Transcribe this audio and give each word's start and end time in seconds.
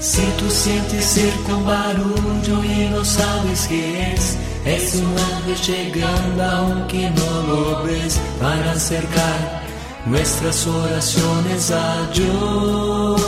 Si 0.00 0.22
tú 0.38 0.48
sientes 0.48 1.04
cerca 1.04 1.56
un 1.56 1.66
barullo 1.66 2.62
y 2.62 2.88
no 2.88 3.04
sabes 3.04 3.66
qué 3.66 4.12
es, 4.12 4.38
es 4.64 4.94
un 4.94 5.12
ángel 5.18 5.56
llegando 5.56 6.44
aunque 6.44 7.10
no 7.10 7.42
lo 7.48 7.82
ves 7.82 8.20
para 8.40 8.72
acercar 8.72 9.62
nuestras 10.06 10.66
oraciones 10.68 11.72
a 11.72 12.10
Dios. 12.14 13.20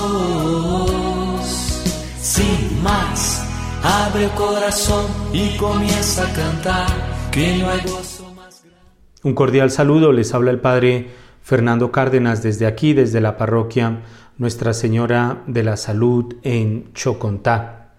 Sin 2.21 2.83
más, 2.85 3.45
abre 3.83 4.27
el 4.27 4.31
corazón 4.31 5.07
y 5.33 5.57
comienza 5.57 6.23
a 6.23 6.33
cantar 6.33 6.87
que 7.33 7.57
no 7.59 7.69
hay 7.69 7.81
gozo 7.81 8.33
más 8.37 8.63
grande. 8.63 8.87
Un 9.25 9.35
cordial 9.35 9.73
saludo, 9.73 10.13
les 10.13 10.33
habla 10.35 10.53
el 10.53 10.61
Padre 10.61 11.11
Fernando 11.43 11.91
Cárdenas 11.91 12.45
desde 12.45 12.67
aquí, 12.67 12.93
desde 12.93 13.21
la 13.21 13.37
parroquia 13.37 14.03
Nuestra 14.41 14.73
Señora 14.73 15.43
de 15.47 15.63
la 15.63 15.77
Salud 15.77 16.37
en 16.45 16.95
Chocontá. 16.95 17.91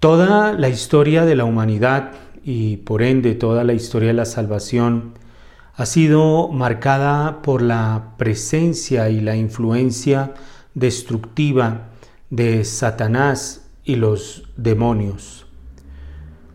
Toda 0.00 0.54
la 0.54 0.70
historia 0.70 1.26
de 1.26 1.36
la 1.36 1.44
humanidad 1.44 2.12
y 2.42 2.78
por 2.78 3.02
ende 3.02 3.34
toda 3.34 3.64
la 3.64 3.74
historia 3.74 4.08
de 4.08 4.14
la 4.14 4.24
salvación 4.24 5.12
ha 5.74 5.84
sido 5.84 6.48
marcada 6.48 7.42
por 7.42 7.60
la 7.60 8.14
presencia 8.16 9.10
y 9.10 9.20
la 9.20 9.36
influencia 9.36 10.32
destructiva 10.72 11.88
de 12.30 12.64
Satanás 12.64 13.68
y 13.84 13.96
los 13.96 14.48
demonios. 14.56 15.44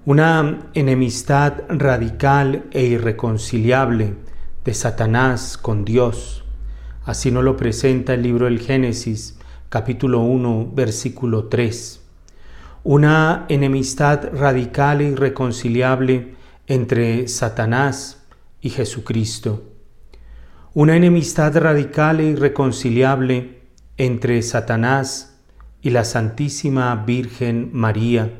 Una 0.08 0.72
enemistad 0.74 1.54
radical 1.70 2.66
e 2.72 2.82
irreconciliable 2.82 4.16
de 4.66 4.74
Satanás 4.74 5.56
con 5.56 5.86
Dios. 5.86 6.41
Así 7.04 7.32
nos 7.32 7.44
lo 7.44 7.58
presenta 7.58 8.14
el 8.14 8.22
libro 8.22 8.46
del 8.46 8.60
Génesis, 8.60 9.40
capítulo 9.70 10.20
1, 10.20 10.70
versículo 10.76 11.46
3. 11.46 12.00
Una 12.84 13.48
enemistad 13.50 14.30
radical 14.36 15.02
e 15.02 15.06
irreconciliable 15.06 16.36
entre 16.68 17.28
Satanás 17.28 18.24
y 18.62 18.70
Jesucristo. 18.70 19.64
Una 20.76 20.96
enemistad 20.96 21.58
radical 21.58 22.20
e 22.20 22.26
irreconciliable 22.26 23.62
entre 23.98 24.40
Satanás 24.44 25.40
y 25.82 25.90
la 25.90 26.04
Santísima 26.04 26.96
Virgen 26.98 27.72
María 27.74 28.32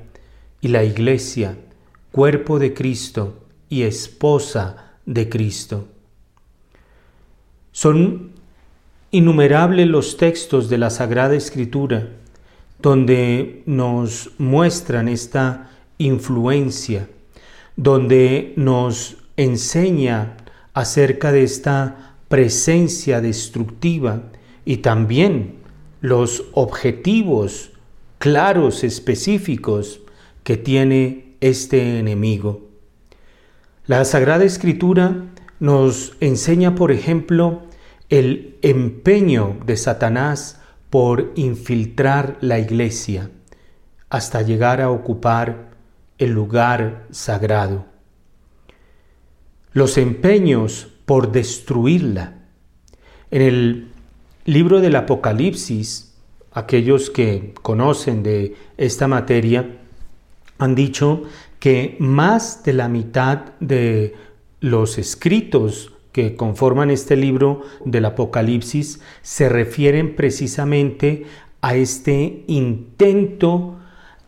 y 0.62 0.68
la 0.68 0.84
Iglesia, 0.84 1.58
cuerpo 2.12 2.60
de 2.60 2.76
Cristo 2.76 3.44
y 3.70 3.82
esposa 3.82 4.98
de 5.08 5.30
Cristo. 5.30 5.88
Son 7.72 8.41
innumerables 9.12 9.88
los 9.88 10.18
textos 10.18 10.70
de 10.70 10.78
la 10.78 10.90
Sagrada 10.90 11.36
Escritura 11.36 12.08
donde 12.82 13.62
nos 13.66 14.32
muestran 14.38 15.08
esta 15.08 15.70
influencia, 15.98 17.08
donde 17.76 18.54
nos 18.56 19.18
enseña 19.38 20.38
acerca 20.74 21.32
de 21.32 21.44
esta 21.44 22.16
presencia 22.28 23.22
destructiva 23.22 24.24
y 24.66 24.78
también 24.78 25.56
los 26.02 26.46
objetivos 26.54 27.72
claros, 28.18 28.84
específicos 28.84 30.02
que 30.44 30.58
tiene 30.58 31.36
este 31.42 32.00
enemigo. 32.00 32.62
La 33.86 34.06
Sagrada 34.06 34.44
Escritura 34.44 35.26
nos 35.60 36.14
enseña, 36.20 36.74
por 36.74 36.92
ejemplo, 36.92 37.64
el 38.12 38.60
empeño 38.62 39.58
de 39.66 39.76
Satanás 39.76 40.62
por 40.92 41.32
infiltrar 41.36 42.38
la 42.42 42.60
iglesia 42.60 43.32
hasta 44.10 44.44
llegar 44.44 44.82
a 44.82 44.92
ocupar 44.92 45.72
el 46.20 46.30
lugar 46.32 47.08
sagrado 47.10 47.92
los 49.74 49.98
empeños 49.98 50.88
por 51.06 51.32
destruirla. 51.32 52.36
En 53.30 53.42
el 53.42 53.88
libro 54.46 54.82
del 54.82 54.96
Apocalipsis, 54.96 56.14
aquellos 56.52 57.10
que 57.10 57.54
conocen 57.62 58.24
de 58.24 58.56
esta 58.78 59.08
materia 59.08 59.78
han 60.58 60.76
dicho 60.76 61.24
que 61.60 61.96
más 62.00 62.64
de 62.64 62.74
la 62.74 62.90
mitad 62.90 63.54
de 63.60 64.16
los 64.60 64.98
escritos 64.98 65.94
que 66.12 66.36
conforman 66.36 66.92
este 66.92 67.16
libro 67.16 67.62
del 67.86 68.06
Apocalipsis 68.06 69.02
se 69.22 69.50
refieren 69.50 70.16
precisamente 70.16 71.26
a 71.62 71.76
este 71.76 72.44
intento 72.48 73.78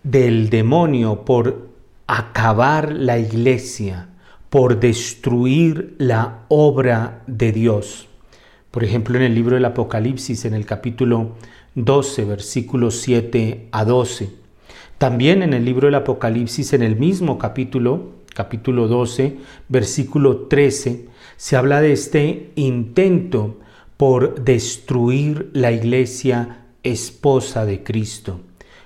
del 0.04 0.50
demonio 0.50 1.26
por 1.26 1.70
acabar 2.08 2.92
la 2.92 3.18
iglesia, 3.18 4.10
por 4.50 4.80
destruir 4.80 5.96
la 5.98 6.46
obra 6.50 7.24
de 7.28 7.52
Dios. 7.52 8.08
Por 8.72 8.84
ejemplo, 8.84 9.18
en 9.18 9.24
el 9.24 9.36
libro 9.36 9.56
del 9.56 9.66
Apocalipsis, 9.66 10.46
en 10.46 10.54
el 10.54 10.66
capítulo 10.66 11.36
12, 11.76 12.26
versículos 12.26 13.00
7 13.02 13.70
a 13.72 13.86
12. 13.86 14.30
También 14.98 15.44
en 15.44 15.54
el 15.54 15.66
libro 15.66 15.88
del 15.88 15.96
Apocalipsis, 15.96 16.74
en 16.74 16.82
el 16.82 16.96
mismo 16.96 17.38
capítulo, 17.38 18.12
capítulo 18.34 18.88
12, 18.88 19.38
versículo 19.70 20.48
13, 20.48 21.08
se 21.38 21.56
habla 21.56 21.82
de 21.82 21.94
este 21.94 22.52
intento 22.56 23.60
por 23.98 24.44
destruir 24.44 25.50
la 25.54 25.72
iglesia 25.72 26.66
esposa 26.84 27.66
de 27.66 27.84
Cristo, 27.84 28.42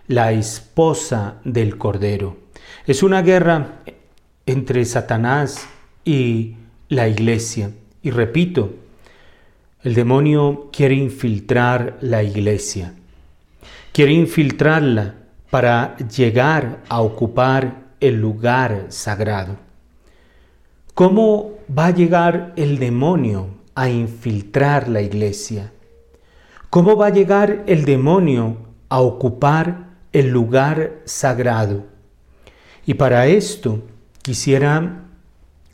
la 0.08 0.32
esposa 0.32 1.42
del 1.44 1.78
Cordero. 1.78 2.38
Es 2.86 3.04
una 3.04 3.22
guerra 3.22 3.80
entre 4.46 4.86
Satanás 4.86 5.68
y 6.06 6.56
la 6.90 7.08
iglesia. 7.08 7.72
Y 8.02 8.12
repito, 8.12 8.74
el 9.84 9.94
demonio 9.94 10.70
quiere 10.72 10.96
infiltrar 10.96 11.98
la 12.02 12.24
iglesia. 12.24 12.94
Quiere 13.92 14.14
infiltrarla 14.14 15.16
para 15.50 15.98
llegar 15.98 16.84
a 16.90 17.02
ocupar 17.02 17.88
el 18.00 18.20
lugar 18.22 18.86
sagrado. 18.90 19.58
¿Cómo 20.98 21.52
va 21.70 21.86
a 21.86 21.94
llegar 21.94 22.54
el 22.56 22.80
demonio 22.80 23.50
a 23.76 23.88
infiltrar 23.88 24.88
la 24.88 25.00
iglesia? 25.00 25.72
¿Cómo 26.72 26.98
va 26.98 27.06
a 27.06 27.12
llegar 27.12 27.66
el 27.68 27.86
demonio 27.86 28.58
a 28.90 29.02
ocupar 29.02 29.90
el 30.12 30.30
lugar 30.30 31.02
sagrado? 31.06 31.86
Y 32.88 32.96
para 32.96 33.28
esto 33.28 33.84
quisiera 34.24 35.04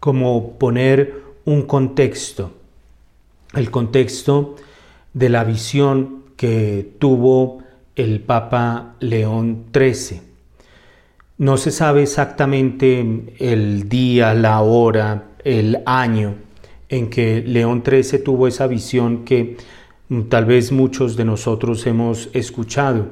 como 0.01 0.59
poner 0.59 1.23
un 1.45 1.61
contexto, 1.61 2.51
el 3.53 3.71
contexto 3.71 4.57
de 5.13 5.29
la 5.29 5.45
visión 5.45 6.23
que 6.35 6.95
tuvo 6.99 7.59
el 7.95 8.19
Papa 8.19 8.95
León 8.99 9.67
XIII. 9.73 10.32
No 11.43 11.57
se 11.57 11.71
sabe 11.71 12.03
exactamente 12.03 13.05
el 13.37 13.89
día, 13.89 14.33
la 14.33 14.61
hora, 14.61 15.31
el 15.43 15.79
año 15.85 16.35
en 16.87 17.09
que 17.09 17.41
León 17.41 17.83
XIII 17.85 18.19
tuvo 18.19 18.47
esa 18.47 18.65
visión 18.65 19.25
que 19.25 19.57
tal 20.29 20.45
vez 20.45 20.71
muchos 20.71 21.17
de 21.17 21.25
nosotros 21.25 21.85
hemos 21.85 22.29
escuchado. 22.31 23.07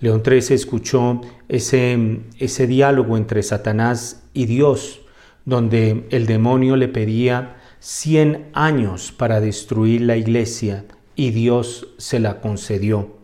León 0.00 0.22
XIII 0.24 0.54
escuchó 0.54 1.20
ese, 1.50 2.22
ese 2.38 2.66
diálogo 2.66 3.18
entre 3.18 3.42
Satanás 3.42 4.22
y 4.32 4.46
Dios, 4.46 5.02
donde 5.44 6.06
el 6.08 6.24
demonio 6.24 6.76
le 6.76 6.88
pedía 6.88 7.58
100 7.80 8.52
años 8.54 9.12
para 9.12 9.42
destruir 9.42 10.00
la 10.00 10.16
iglesia 10.16 10.86
y 11.14 11.30
Dios 11.30 11.88
se 11.98 12.20
la 12.20 12.40
concedió. 12.40 13.15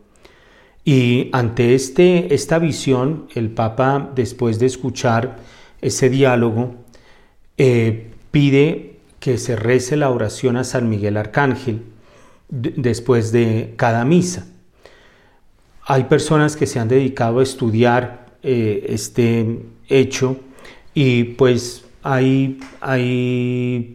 Y 0.85 1.29
ante 1.33 1.75
este, 1.75 2.35
esta 2.35 2.59
visión, 2.59 3.29
el 3.35 3.51
Papa, 3.51 4.11
después 4.15 4.59
de 4.59 4.67
escuchar 4.67 5.39
ese 5.81 6.11
diálogo, 6.11 6.75
eh, 7.57 8.11
pide 8.31 8.97
que 9.21 9.39
se 9.39 9.55
rece 9.55 9.97
la 9.97 10.11
oración 10.11 10.57
a 10.57 10.65
San 10.65 10.89
Miguel 10.89 11.17
Arcángel 11.17 11.83
después 12.49 13.31
de 13.31 13.75
cada 13.77 14.05
misa. 14.05 14.49
Hay 15.85 16.05
personas 16.05 16.57
que 16.57 16.67
se 16.67 16.81
han 16.81 16.89
dedicado 16.89 17.39
a 17.39 17.43
estudiar 17.43 18.27
eh, 18.43 18.87
este 18.89 19.61
hecho 19.89 20.37
y 20.95 21.25
pues 21.25 21.85
hay, 22.03 22.59
hay 22.81 23.93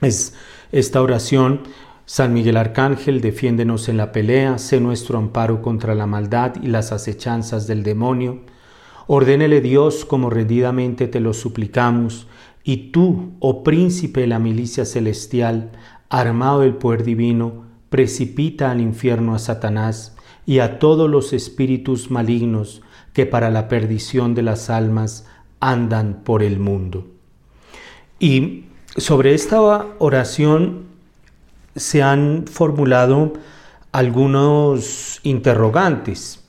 Es 0.00 0.34
esta 0.72 1.02
oración, 1.02 1.60
San 2.06 2.32
Miguel 2.32 2.56
Arcángel, 2.56 3.20
defiéndenos 3.20 3.88
en 3.88 3.96
la 3.96 4.12
pelea, 4.12 4.58
sé 4.58 4.80
nuestro 4.80 5.18
amparo 5.18 5.62
contra 5.62 5.94
la 5.94 6.06
maldad 6.06 6.54
y 6.62 6.68
las 6.68 6.92
acechanzas 6.92 7.66
del 7.66 7.82
demonio. 7.82 8.40
Ordénele 9.12 9.60
Dios 9.60 10.04
como 10.04 10.30
rendidamente 10.30 11.08
te 11.08 11.18
lo 11.18 11.34
suplicamos, 11.34 12.28
y 12.62 12.92
tú, 12.92 13.32
oh 13.40 13.64
príncipe 13.64 14.20
de 14.20 14.28
la 14.28 14.38
milicia 14.38 14.84
celestial, 14.84 15.72
armado 16.08 16.60
del 16.60 16.74
poder 16.74 17.02
divino, 17.02 17.64
precipita 17.88 18.70
al 18.70 18.80
infierno 18.80 19.34
a 19.34 19.40
Satanás 19.40 20.14
y 20.46 20.60
a 20.60 20.78
todos 20.78 21.10
los 21.10 21.32
espíritus 21.32 22.08
malignos 22.12 22.82
que 23.12 23.26
para 23.26 23.50
la 23.50 23.66
perdición 23.66 24.36
de 24.36 24.42
las 24.42 24.70
almas 24.70 25.26
andan 25.58 26.20
por 26.22 26.44
el 26.44 26.60
mundo. 26.60 27.08
Y 28.20 28.66
sobre 28.96 29.34
esta 29.34 29.60
oración 29.98 30.84
se 31.74 32.04
han 32.04 32.44
formulado 32.46 33.32
algunos 33.90 35.18
interrogantes 35.24 36.39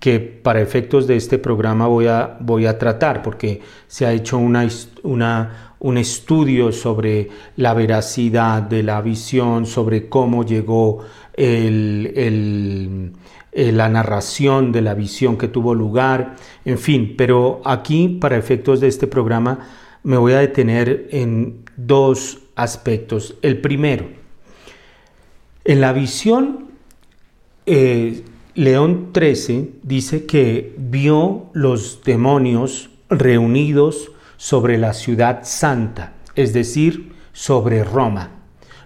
que 0.00 0.18
para 0.18 0.62
efectos 0.62 1.06
de 1.06 1.16
este 1.16 1.38
programa 1.38 1.86
voy 1.86 2.06
a, 2.06 2.38
voy 2.40 2.64
a 2.64 2.78
tratar, 2.78 3.22
porque 3.22 3.60
se 3.86 4.06
ha 4.06 4.12
hecho 4.12 4.38
una, 4.38 4.66
una, 5.02 5.74
un 5.78 5.98
estudio 5.98 6.72
sobre 6.72 7.28
la 7.56 7.74
veracidad 7.74 8.62
de 8.62 8.82
la 8.82 9.02
visión, 9.02 9.66
sobre 9.66 10.08
cómo 10.08 10.44
llegó 10.46 11.04
el, 11.34 13.12
la 13.52 13.88
narración 13.90 14.72
de 14.72 14.80
la 14.80 14.94
visión 14.94 15.36
que 15.36 15.48
tuvo 15.48 15.74
lugar, 15.74 16.36
en 16.64 16.78
fin, 16.78 17.14
pero 17.16 17.60
aquí 17.66 18.08
para 18.08 18.38
efectos 18.38 18.80
de 18.80 18.88
este 18.88 19.06
programa 19.06 19.68
me 20.02 20.16
voy 20.16 20.32
a 20.32 20.38
detener 20.38 21.08
en 21.10 21.62
dos 21.76 22.38
aspectos. 22.56 23.36
El 23.42 23.60
primero, 23.60 24.06
en 25.64 25.82
la 25.82 25.92
visión 25.92 26.70
eh, 27.66 28.24
León 28.54 29.10
XIII 29.14 29.80
dice 29.82 30.26
que 30.26 30.74
vio 30.78 31.46
los 31.52 32.02
demonios 32.04 32.90
reunidos 33.08 34.10
sobre 34.36 34.78
la 34.78 34.92
ciudad 34.92 35.40
santa, 35.44 36.14
es 36.34 36.52
decir, 36.52 37.12
sobre 37.32 37.84
Roma. 37.84 38.30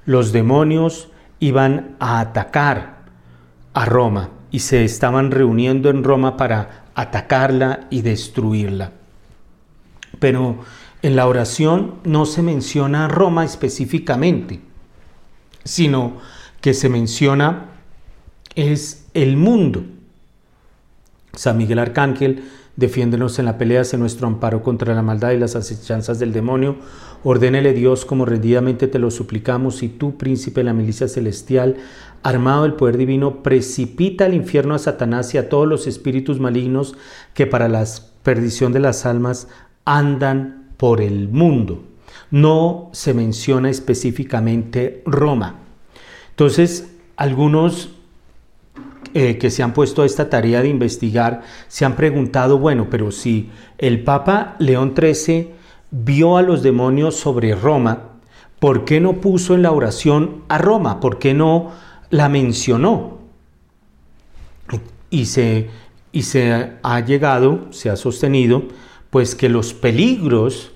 Los 0.04 0.32
demonios 0.32 1.08
iban 1.40 1.96
a 1.98 2.20
atacar 2.20 3.04
a 3.72 3.84
Roma 3.84 4.30
y 4.50 4.60
se 4.60 4.84
estaban 4.84 5.30
reuniendo 5.30 5.90
en 5.90 6.04
Roma 6.04 6.36
para 6.36 6.84
atacarla 6.94 7.86
y 7.90 8.02
destruirla. 8.02 8.92
Pero 10.20 10.58
en 11.02 11.16
la 11.16 11.26
oración 11.26 11.96
no 12.04 12.26
se 12.26 12.42
menciona 12.42 13.08
Roma 13.08 13.44
específicamente, 13.44 14.60
sino 15.64 16.18
que 16.60 16.74
se 16.74 16.88
menciona 16.88 17.70
es 18.54 19.03
el 19.14 19.36
mundo. 19.36 19.84
San 21.32 21.56
Miguel 21.56 21.78
Arcángel, 21.78 22.44
defiéndenos 22.76 23.38
en 23.38 23.46
la 23.46 23.58
pelea, 23.58 23.80
hace 23.80 23.96
nuestro 23.96 24.26
amparo 24.26 24.62
contra 24.62 24.94
la 24.94 25.02
maldad 25.02 25.30
y 25.30 25.38
las 25.38 25.56
acechanzas 25.56 26.18
del 26.18 26.32
demonio. 26.32 26.76
Ordénele 27.22 27.72
Dios 27.72 28.04
como 28.04 28.24
rendidamente 28.24 28.88
te 28.88 28.98
lo 28.98 29.10
suplicamos, 29.10 29.82
y 29.82 29.88
tú, 29.88 30.16
príncipe 30.16 30.60
de 30.60 30.64
la 30.64 30.72
milicia 30.72 31.08
celestial, 31.08 31.76
armado 32.22 32.64
del 32.64 32.74
poder 32.74 32.96
divino, 32.96 33.42
precipita 33.42 34.26
al 34.26 34.34
infierno 34.34 34.74
a 34.74 34.78
Satanás 34.78 35.34
y 35.34 35.38
a 35.38 35.48
todos 35.48 35.66
los 35.66 35.86
espíritus 35.86 36.40
malignos 36.40 36.94
que 37.32 37.46
para 37.46 37.68
la 37.68 37.84
perdición 38.22 38.72
de 38.72 38.80
las 38.80 39.06
almas 39.06 39.48
andan 39.84 40.68
por 40.76 41.00
el 41.00 41.28
mundo. 41.28 41.84
No 42.30 42.90
se 42.92 43.14
menciona 43.14 43.70
específicamente 43.70 45.02
Roma. 45.06 45.60
Entonces, 46.30 46.90
algunos 47.16 47.90
eh, 49.16 49.38
que 49.38 49.50
se 49.50 49.62
han 49.62 49.72
puesto 49.72 50.02
a 50.02 50.06
esta 50.06 50.28
tarea 50.28 50.60
de 50.60 50.68
investigar 50.68 51.42
se 51.68 51.84
han 51.84 51.94
preguntado, 51.94 52.58
bueno, 52.58 52.88
pero 52.90 53.12
si 53.12 53.48
el 53.78 54.02
Papa 54.02 54.56
León 54.58 54.92
XIII 54.98 55.50
vio 55.92 56.36
a 56.36 56.42
los 56.42 56.64
demonios 56.64 57.14
sobre 57.14 57.54
Roma, 57.54 58.08
¿por 58.58 58.84
qué 58.84 59.00
no 59.00 59.20
puso 59.20 59.54
en 59.54 59.62
la 59.62 59.70
oración 59.70 60.42
a 60.48 60.58
Roma? 60.58 60.98
¿Por 60.98 61.20
qué 61.20 61.32
no 61.32 61.70
la 62.10 62.28
mencionó? 62.28 63.18
Y 65.10 65.26
se, 65.26 65.70
y 66.10 66.22
se 66.22 66.72
ha 66.82 67.00
llegado, 67.00 67.68
se 67.70 67.90
ha 67.90 67.96
sostenido, 67.96 68.64
pues 69.10 69.36
que 69.36 69.48
los 69.48 69.74
peligros, 69.74 70.72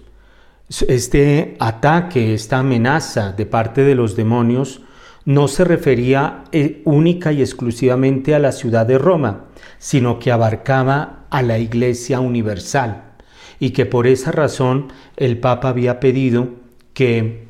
este 0.87 1.57
ataque, 1.59 2.35
esta 2.35 2.61
amenaza 2.61 3.33
de 3.33 3.47
parte 3.47 3.83
de 3.83 3.97
los 3.97 4.15
demonios, 4.15 4.83
no 5.29 5.47
se 5.47 5.63
refería 5.63 6.45
eh, 6.53 6.81
única 6.87 7.33
y 7.33 7.43
exclusivamente 7.43 8.35
a 8.35 8.39
la 8.39 8.51
ciudad 8.51 8.87
de 8.87 8.97
Roma, 8.97 9.45
sino 9.79 10.19
que 10.19 10.33
abarcaba 10.33 11.27
a 11.29 11.43
la 11.43 11.59
Iglesia 11.59 12.19
Universal 12.19 13.03
y 13.61 13.73
que 13.73 13.85
por 13.85 14.07
esa 14.07 14.33
razón 14.33 14.89
el 15.19 15.37
Papa 15.37 15.69
había 15.69 16.01
pedido 16.01 16.49
que 16.95 17.45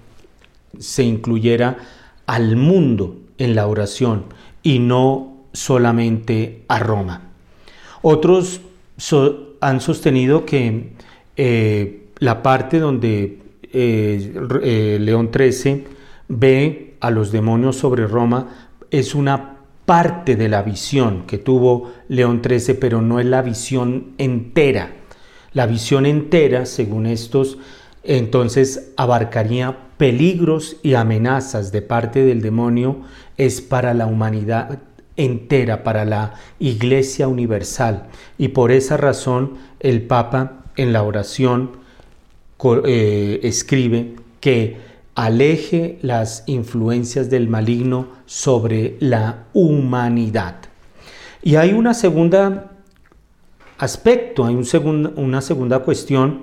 se 0.80 1.04
incluyera 1.04 1.76
al 2.26 2.56
mundo 2.56 3.16
en 3.38 3.54
la 3.54 3.68
oración 3.68 4.24
y 4.64 4.80
no 4.80 5.44
solamente 5.52 6.64
a 6.66 6.80
Roma. 6.80 7.30
Otros 8.02 8.60
han 9.60 9.80
sostenido 9.80 10.44
que 10.44 10.94
eh, 11.36 12.06
la 12.18 12.42
parte 12.42 12.80
donde 12.80 13.38
eh, 13.72 14.98
León 15.00 15.30
XIII 15.32 15.84
ve 16.26 16.87
a 17.00 17.10
los 17.10 17.32
demonios 17.32 17.76
sobre 17.76 18.06
Roma 18.06 18.48
es 18.90 19.14
una 19.14 19.56
parte 19.84 20.36
de 20.36 20.48
la 20.48 20.62
visión 20.62 21.24
que 21.26 21.38
tuvo 21.38 21.92
León 22.08 22.42
XIII, 22.46 22.74
pero 22.74 23.00
no 23.00 23.20
es 23.20 23.26
la 23.26 23.42
visión 23.42 24.12
entera. 24.18 24.92
La 25.52 25.66
visión 25.66 26.04
entera, 26.04 26.66
según 26.66 27.06
estos, 27.06 27.58
entonces 28.02 28.92
abarcaría 28.96 29.78
peligros 29.96 30.76
y 30.82 30.94
amenazas 30.94 31.72
de 31.72 31.82
parte 31.82 32.24
del 32.24 32.42
demonio, 32.42 33.00
es 33.36 33.60
para 33.60 33.94
la 33.94 34.06
humanidad 34.06 34.78
entera, 35.16 35.82
para 35.82 36.04
la 36.04 36.34
Iglesia 36.58 37.28
Universal. 37.28 38.08
Y 38.36 38.48
por 38.48 38.72
esa 38.72 38.96
razón 38.96 39.54
el 39.80 40.02
Papa 40.02 40.64
en 40.76 40.92
la 40.92 41.02
oración 41.02 41.72
eh, 42.84 43.40
escribe 43.42 44.16
que 44.40 44.87
aleje 45.18 45.98
las 46.00 46.44
influencias 46.46 47.28
del 47.28 47.48
maligno 47.48 48.06
sobre 48.24 48.96
la 49.00 49.46
humanidad. 49.52 50.54
Y 51.42 51.56
hay 51.56 51.72
una 51.72 51.92
segunda 51.92 52.70
aspecto, 53.78 54.46
hay 54.46 54.54
un 54.54 55.12
una 55.16 55.40
segunda 55.40 55.80
cuestión 55.80 56.42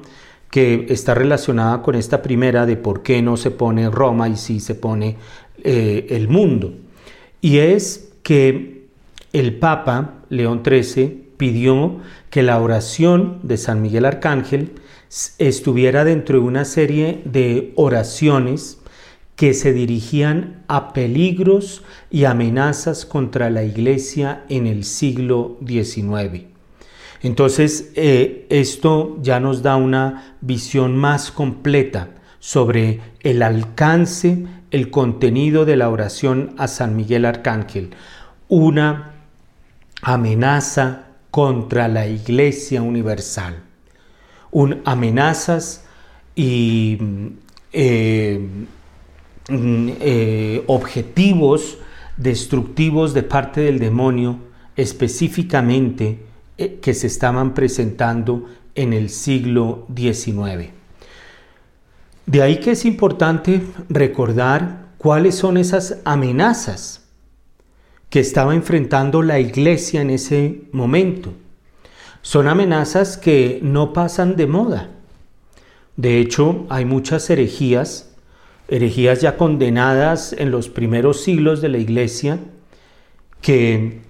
que 0.51 0.87
está 0.89 1.13
relacionada 1.13 1.81
con 1.81 1.95
esta 1.95 2.21
primera 2.21 2.65
de 2.65 2.75
por 2.75 3.01
qué 3.01 3.21
no 3.21 3.37
se 3.37 3.49
pone 3.49 3.89
Roma 3.89 4.27
y 4.27 4.35
sí 4.35 4.59
se 4.59 4.75
pone 4.75 5.15
eh, 5.63 6.07
el 6.09 6.27
mundo. 6.27 6.73
Y 7.39 7.59
es 7.59 8.11
que 8.23 8.87
el 9.31 9.57
Papa 9.57 10.15
León 10.27 10.63
XIII 10.65 11.29
pidió 11.37 12.01
que 12.29 12.43
la 12.43 12.59
oración 12.59 13.39
de 13.41 13.55
San 13.55 13.81
Miguel 13.81 14.03
Arcángel 14.03 14.73
estuviera 15.37 16.03
dentro 16.03 16.39
de 16.39 16.45
una 16.45 16.65
serie 16.65 17.21
de 17.25 17.71
oraciones 17.75 18.79
que 19.35 19.53
se 19.53 19.73
dirigían 19.73 20.63
a 20.67 20.93
peligros 20.93 21.83
y 22.09 22.25
amenazas 22.25 23.05
contra 23.05 23.49
la 23.49 23.63
iglesia 23.63 24.43
en 24.49 24.67
el 24.67 24.83
siglo 24.83 25.57
XIX. 25.65 26.45
Entonces, 27.21 27.91
eh, 27.95 28.45
esto 28.49 29.17
ya 29.21 29.39
nos 29.39 29.61
da 29.61 29.75
una 29.77 30.37
visión 30.41 30.95
más 30.95 31.31
completa 31.31 32.09
sobre 32.39 33.01
el 33.21 33.41
alcance, 33.41 34.45
el 34.71 34.89
contenido 34.89 35.65
de 35.65 35.75
la 35.75 35.89
oración 35.89 36.53
a 36.57 36.67
San 36.67 36.95
Miguel 36.95 37.25
Arcángel, 37.25 37.91
una 38.47 39.13
amenaza 40.01 41.07
contra 41.31 41.87
la 41.87 42.07
Iglesia 42.07 42.81
Universal 42.81 43.64
un, 44.55 44.81
amenazas 44.85 45.83
y 46.33 46.97
eh, 47.73 48.39
mm, 49.49 49.89
eh, 49.99 50.63
objetivos 50.67 51.77
destructivos 52.15 53.13
de 53.13 53.23
parte 53.23 53.59
del 53.59 53.79
demonio 53.79 54.39
específicamente 54.77 56.19
eh, 56.57 56.79
que 56.81 56.93
se 56.93 57.07
estaban 57.07 57.53
presentando 57.53 58.45
en 58.75 58.93
el 58.93 59.09
siglo 59.09 59.87
XIX. 59.93 60.69
De 62.25 62.41
ahí 62.41 62.61
que 62.61 62.71
es 62.71 62.85
importante 62.85 63.61
recordar 63.89 64.85
cuáles 64.97 65.35
son 65.35 65.57
esas 65.57 65.97
amenazas 66.05 67.03
que 68.09 68.21
estaba 68.21 68.55
enfrentando 68.55 69.21
la 69.21 69.37
iglesia 69.37 70.01
en 70.01 70.11
ese 70.11 70.61
momento. 70.71 71.33
Son 72.25 72.47
amenazas 72.47 73.17
que 73.17 73.59
no 73.61 73.93
pasan 73.93 74.35
de 74.35 74.47
moda. 74.47 74.89
De 75.95 76.19
hecho, 76.19 76.65
hay 76.69 76.83
muchas 76.83 77.29
herejías, 77.29 78.15
herejías 78.67 79.21
ya 79.21 79.37
condenadas 79.37 80.33
en 80.33 80.49
los 80.49 80.67
primeros 80.67 81.21
siglos 81.21 81.61
de 81.61 81.69
la 81.69 81.77
iglesia, 81.77 82.39
que 83.41 84.01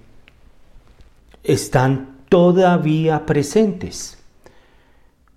están 1.44 2.16
todavía 2.30 3.26
presentes, 3.26 4.16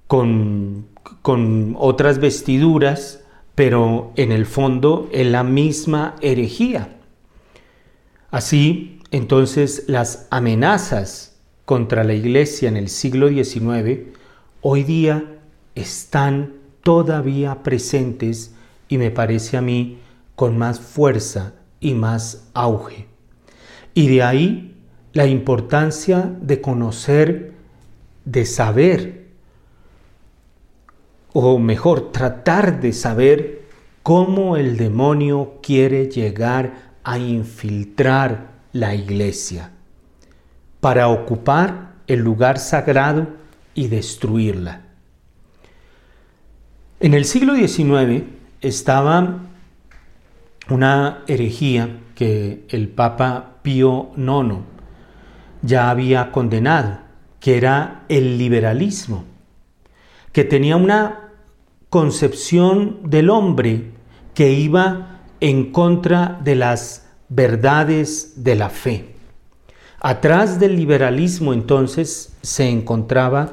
con, 0.07 0.87
con 1.21 1.75
otras 1.77 2.19
vestiduras, 2.19 3.25
pero 3.55 4.13
en 4.15 4.31
el 4.31 4.45
fondo 4.45 5.09
en 5.11 5.33
la 5.33 5.43
misma 5.43 6.15
herejía. 6.21 6.95
Así, 8.31 9.01
entonces, 9.11 9.83
las 9.87 10.27
amenazas 10.31 11.29
contra 11.69 12.03
la 12.03 12.15
iglesia 12.15 12.67
en 12.67 12.77
el 12.77 12.89
siglo 12.89 13.29
XIX 13.29 13.99
hoy 14.61 14.81
día 14.81 15.37
están 15.75 16.55
todavía 16.81 17.61
presentes 17.61 18.55
y 18.87 18.97
me 18.97 19.11
parece 19.11 19.55
a 19.55 19.61
mí 19.61 19.99
con 20.35 20.57
más 20.57 20.79
fuerza 20.79 21.53
y 21.79 21.93
más 21.93 22.49
auge. 22.55 23.05
Y 23.93 24.07
de 24.07 24.23
ahí 24.23 24.77
la 25.13 25.27
importancia 25.27 26.35
de 26.41 26.59
conocer, 26.59 27.53
de 28.25 28.45
saber, 28.47 29.27
o 31.33 31.59
mejor, 31.59 32.11
tratar 32.11 32.81
de 32.81 32.93
saber 32.93 33.61
cómo 34.01 34.57
el 34.57 34.75
demonio 34.75 35.59
quiere 35.61 36.09
llegar 36.09 36.93
a 37.03 37.19
infiltrar 37.19 38.53
la 38.73 38.95
iglesia 38.95 39.73
para 40.79 41.09
ocupar 41.09 41.93
el 42.07 42.19
lugar 42.19 42.59
sagrado 42.59 43.27
y 43.73 43.87
destruirla. 43.87 44.81
En 46.99 47.13
el 47.13 47.25
siglo 47.25 47.55
XIX 47.55 48.23
estaba 48.61 49.39
una 50.69 51.23
herejía 51.27 51.99
que 52.15 52.65
el 52.69 52.89
Papa 52.89 53.59
Pío 53.61 54.11
IX 54.17 54.57
ya 55.61 55.89
había 55.89 56.31
condenado, 56.31 56.99
que 57.39 57.57
era 57.57 58.03
el 58.09 58.37
liberalismo, 58.37 59.25
que 60.33 60.43
tenía 60.43 60.75
una 60.75 61.29
concepción 61.89 63.09
del 63.09 63.29
hombre 63.29 63.91
que 64.33 64.51
iba 64.51 65.21
en 65.39 65.71
contra 65.71 66.39
de 66.43 66.55
las 66.55 67.07
verdades 67.29 68.43
de 68.43 68.55
la 68.55 68.69
fe. 68.69 69.18
Atrás 70.01 70.59
del 70.59 70.77
liberalismo 70.77 71.53
entonces 71.53 72.33
se 72.41 72.69
encontraba 72.69 73.51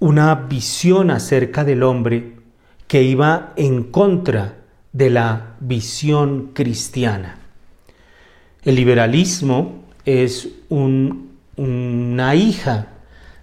una 0.00 0.34
visión 0.34 1.12
acerca 1.12 1.64
del 1.64 1.84
hombre 1.84 2.32
que 2.88 3.04
iba 3.04 3.52
en 3.54 3.84
contra 3.84 4.56
de 4.92 5.10
la 5.10 5.54
visión 5.60 6.50
cristiana. 6.54 7.38
El 8.64 8.74
liberalismo 8.74 9.84
es 10.04 10.48
una 10.68 12.34
hija 12.34 12.88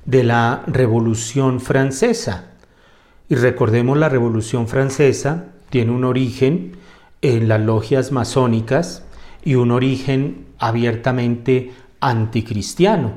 de 0.06 0.24
la 0.24 0.64
Revolución 0.68 1.62
Francesa. 1.62 2.52
Y 3.30 3.36
recordemos 3.36 3.98
la 3.98 4.10
Revolución 4.10 4.68
Francesa 4.68 5.46
tiene 5.70 5.92
un 5.92 6.04
origen 6.04 6.74
en 7.22 7.48
las 7.48 7.62
logias 7.62 8.12
masónicas 8.12 9.04
y 9.44 9.56
un 9.56 9.72
origen 9.72 10.48
abiertamente 10.58 11.72
anticristiano. 12.00 13.14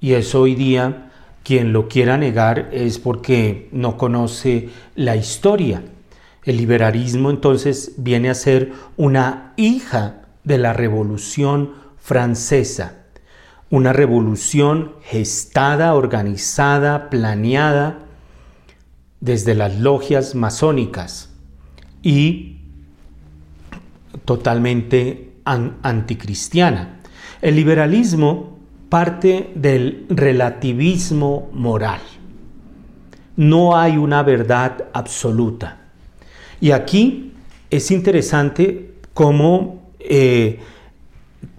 Y 0.00 0.14
eso 0.14 0.42
hoy 0.42 0.54
día 0.54 1.10
quien 1.42 1.72
lo 1.72 1.88
quiera 1.88 2.16
negar 2.16 2.70
es 2.72 2.98
porque 2.98 3.68
no 3.72 3.96
conoce 3.96 4.68
la 4.94 5.16
historia. 5.16 5.82
El 6.44 6.56
liberalismo 6.56 7.30
entonces 7.30 7.94
viene 7.96 8.30
a 8.30 8.34
ser 8.34 8.72
una 8.96 9.52
hija 9.56 10.22
de 10.44 10.58
la 10.58 10.72
revolución 10.72 11.72
francesa, 11.98 13.04
una 13.70 13.92
revolución 13.92 14.92
gestada, 15.02 15.94
organizada, 15.94 17.10
planeada 17.10 18.00
desde 19.20 19.54
las 19.54 19.78
logias 19.78 20.34
masónicas 20.34 21.30
y 22.02 22.58
totalmente 24.24 25.31
anticristiana. 25.44 27.00
El 27.40 27.56
liberalismo 27.56 28.58
parte 28.88 29.50
del 29.54 30.04
relativismo 30.10 31.48
moral. 31.54 32.00
No 33.36 33.76
hay 33.76 33.96
una 33.96 34.22
verdad 34.22 34.84
absoluta. 34.92 35.78
Y 36.60 36.72
aquí 36.72 37.32
es 37.70 37.90
interesante 37.90 38.92
cómo 39.14 39.90
eh, 39.98 40.60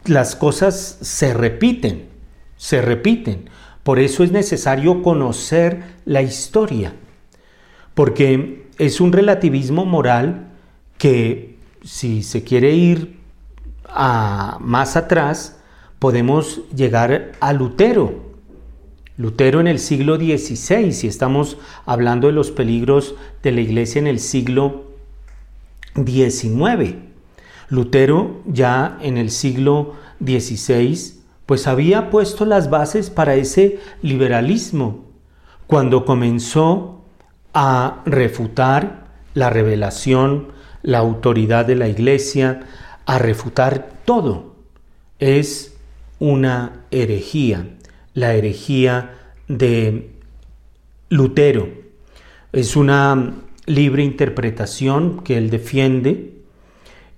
las 0.06 0.36
cosas 0.36 1.00
se 1.02 1.34
repiten, 1.34 2.06
se 2.56 2.82
repiten. 2.84 3.50
Por 3.82 4.00
eso 4.00 4.24
es 4.24 4.32
necesario 4.32 5.02
conocer 5.02 5.82
la 6.06 6.22
historia, 6.22 6.94
porque 7.96 8.68
es 8.78 9.02
un 9.02 9.12
relativismo 9.12 9.86
moral 9.86 10.52
que 11.00 11.58
si 11.84 12.22
se 12.22 12.44
quiere 12.44 12.76
ir 12.76 13.23
más 14.60 14.96
atrás, 14.96 15.60
podemos 16.00 16.62
llegar 16.76 17.34
a 17.40 17.54
Lutero. 17.54 18.34
Lutero 19.16 19.60
en 19.60 19.68
el 19.68 19.80
siglo 19.80 20.18
XVI, 20.18 20.92
si 20.92 21.08
estamos 21.08 21.58
hablando 21.86 22.28
de 22.28 22.34
los 22.34 22.52
peligros 22.52 23.16
de 23.44 23.52
la 23.52 23.62
iglesia 23.62 24.00
en 24.00 24.08
el 24.08 24.20
siglo 24.20 24.86
XIX. 25.96 26.96
Lutero 27.70 28.42
ya 28.46 28.98
en 29.02 29.18
el 29.18 29.30
siglo 29.30 29.94
XVI 30.20 31.22
pues 31.46 31.68
había 31.68 32.10
puesto 32.10 32.46
las 32.46 32.70
bases 32.70 33.10
para 33.10 33.36
ese 33.36 33.80
liberalismo 34.02 35.06
cuando 35.68 36.06
comenzó 36.06 37.02
a 37.54 38.02
refutar 38.06 39.08
la 39.34 39.50
revelación 39.50 40.54
la 40.84 41.00
autoridad 41.00 41.66
de 41.66 41.76
la 41.76 41.88
iglesia, 41.88 42.60
a 43.06 43.20
refutar 43.20 43.90
todo. 44.06 44.56
Es 45.20 45.76
una 46.20 46.86
herejía, 46.92 47.68
la 48.14 48.34
herejía 48.34 49.18
de 49.48 50.12
Lutero. 51.10 51.70
Es 52.52 52.76
una 52.76 53.34
libre 53.66 54.04
interpretación 54.04 55.24
que 55.24 55.38
él 55.38 55.50
defiende 55.50 56.34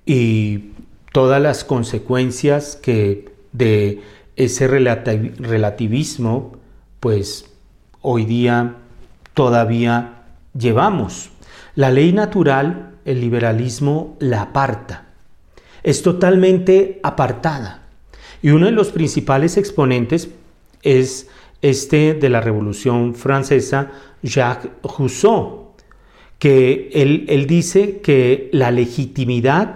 y 0.06 0.72
todas 1.12 1.42
las 1.42 1.63
consecuencias 1.63 2.75
que 2.75 3.32
de 3.51 4.01
ese 4.36 4.68
relativismo, 4.68 6.58
pues 7.00 7.50
hoy 8.01 8.25
día 8.25 8.75
todavía 9.34 10.24
llevamos. 10.54 11.32
La 11.75 11.89
ley 11.89 12.12
natural 12.12 12.96
el 13.06 13.22
liberalismo 13.22 14.18
la 14.20 14.42
aparta. 14.42 15.05
Es 15.86 16.01
totalmente 16.01 17.00
apartada. 17.04 17.84
Y 18.42 18.50
uno 18.50 18.65
de 18.65 18.72
los 18.72 18.89
principales 18.89 19.56
exponentes 19.56 20.30
es 20.82 21.30
este 21.62 22.15
de 22.15 22.27
la 22.27 22.42
Revolución 22.42 23.13
Francesa, 23.13 23.92
Jacques 24.24 24.72
Rousseau, 24.82 25.74
que 26.39 26.89
él, 26.92 27.27
él 27.30 27.46
dice 27.46 28.00
que 28.01 28.50
la 28.51 28.72
legitimidad 28.72 29.75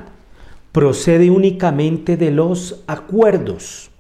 procede 0.72 1.30
únicamente 1.30 2.18
de 2.18 2.32
los 2.32 2.84
acuerdos. 2.88 3.92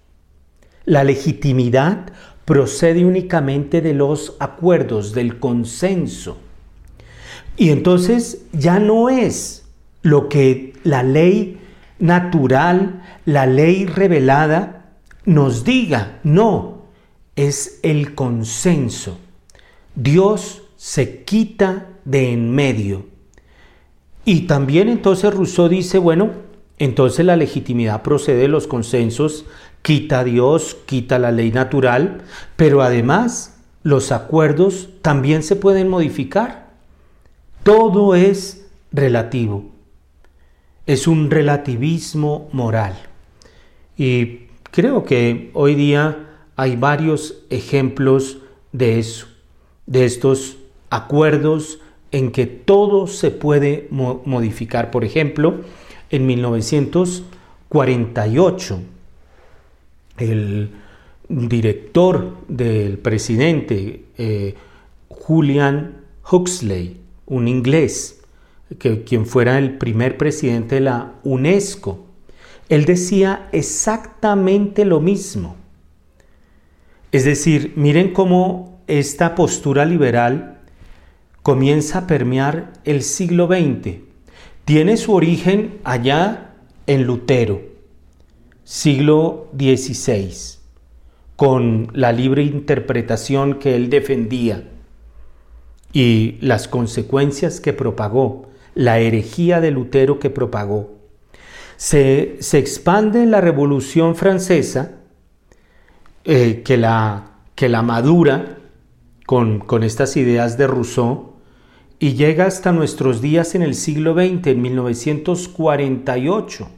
La 0.85 1.03
legitimidad 1.03 2.11
procede 2.45 3.05
únicamente 3.05 3.81
de 3.81 3.93
los 3.93 4.35
acuerdos, 4.39 5.13
del 5.13 5.37
consenso. 5.37 6.39
Y 7.55 7.69
entonces 7.69 8.45
ya 8.51 8.79
no 8.79 9.09
es 9.09 9.67
lo 10.01 10.27
que 10.27 10.73
la 10.83 11.03
ley 11.03 11.58
natural, 11.99 13.03
la 13.25 13.45
ley 13.45 13.85
revelada 13.85 14.95
nos 15.25 15.63
diga, 15.63 16.19
no, 16.23 16.85
es 17.35 17.79
el 17.83 18.15
consenso. 18.15 19.19
Dios 19.95 20.63
se 20.75 21.23
quita 21.23 21.87
de 22.05 22.31
en 22.31 22.51
medio. 22.51 23.05
Y 24.25 24.41
también 24.41 24.89
entonces 24.89 25.33
Rousseau 25.33 25.69
dice, 25.69 25.97
bueno, 25.97 26.31
entonces 26.77 27.25
la 27.25 27.35
legitimidad 27.35 28.01
procede 28.01 28.41
de 28.41 28.47
los 28.47 28.67
consensos, 28.67 29.45
quita 29.81 30.23
Dios, 30.23 30.77
quita 30.85 31.19
la 31.19 31.31
ley 31.31 31.51
natural, 31.51 32.21
pero 32.55 32.81
además 32.81 33.57
los 33.83 34.11
acuerdos 34.11 34.89
también 35.01 35.43
se 35.43 35.55
pueden 35.55 35.87
modificar 35.87 36.69
Todo 37.63 38.15
es 38.15 38.67
relativo. 38.91 39.65
Es 40.89 41.07
un 41.07 41.29
relativismo 41.29 42.49
moral. 42.51 42.97
Y 43.95 44.47
creo 44.71 45.03
que 45.03 45.51
hoy 45.53 45.75
día 45.75 46.47
hay 46.55 46.75
varios 46.77 47.43
ejemplos 47.51 48.39
de 48.71 48.97
eso, 48.97 49.27
de 49.85 50.05
estos 50.05 50.57
acuerdos 50.89 51.79
en 52.11 52.31
que 52.31 52.47
todo 52.47 53.05
se 53.05 53.29
puede 53.29 53.87
modificar. 53.91 54.89
Por 54.89 55.05
ejemplo, 55.05 55.61
en 56.09 56.25
1948, 56.25 58.79
el 60.17 60.71
director 61.27 62.35
del 62.47 62.97
presidente 62.97 64.05
eh, 64.17 64.55
Julian 65.07 65.97
Huxley, 66.31 66.97
un 67.27 67.47
inglés, 67.47 68.18
que, 68.77 69.03
quien 69.03 69.25
fuera 69.25 69.57
el 69.57 69.77
primer 69.77 70.17
presidente 70.17 70.75
de 70.75 70.81
la 70.81 71.15
UNESCO, 71.23 72.05
él 72.69 72.85
decía 72.85 73.49
exactamente 73.51 74.85
lo 74.85 74.99
mismo. 74.99 75.55
Es 77.11 77.25
decir, 77.25 77.73
miren 77.75 78.13
cómo 78.13 78.81
esta 78.87 79.33
postura 79.35 79.85
liberal 79.85 80.59
comienza 81.41 81.99
a 81.99 82.07
permear 82.07 82.73
el 82.83 83.01
siglo 83.01 83.47
XX. 83.47 83.97
Tiene 84.65 84.97
su 84.97 85.13
origen 85.13 85.79
allá 85.83 86.53
en 86.85 87.05
Lutero, 87.05 87.61
siglo 88.63 89.47
XVI, 89.57 90.59
con 91.35 91.89
la 91.93 92.11
libre 92.11 92.43
interpretación 92.43 93.55
que 93.55 93.75
él 93.75 93.89
defendía 93.89 94.69
y 95.91 96.37
las 96.41 96.67
consecuencias 96.67 97.59
que 97.59 97.73
propagó, 97.73 98.48
la 98.75 98.99
herejía 98.99 99.61
de 99.61 99.71
Lutero 99.71 100.19
que 100.19 100.29
propagó. 100.29 100.99
Se, 101.77 102.37
expande 102.53 103.23
en 103.23 103.31
la 103.31 103.41
Revolución 103.41 104.15
Francesa, 104.15 104.91
eh, 106.25 106.61
que, 106.63 106.77
la, 106.77 107.31
que 107.55 107.69
la 107.69 107.81
madura 107.81 108.57
con, 109.25 109.59
con 109.59 109.83
estas 109.83 110.17
ideas 110.17 110.57
de 110.57 110.67
Rousseau, 110.67 111.29
y 111.99 112.13
llega 112.13 112.45
hasta 112.45 112.71
nuestros 112.71 113.21
días 113.21 113.55
en 113.55 113.61
el 113.61 113.75
siglo 113.75 114.13
XX, 114.13 114.47
en 114.47 114.61
1948. 114.61 116.69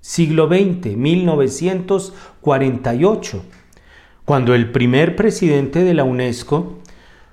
Siglo 0.00 0.48
XX, 0.48 0.96
1948, 0.96 3.42
cuando 4.24 4.54
el 4.54 4.72
primer 4.72 5.16
presidente 5.16 5.84
de 5.84 5.92
la 5.92 6.04
UNESCO, 6.04 6.78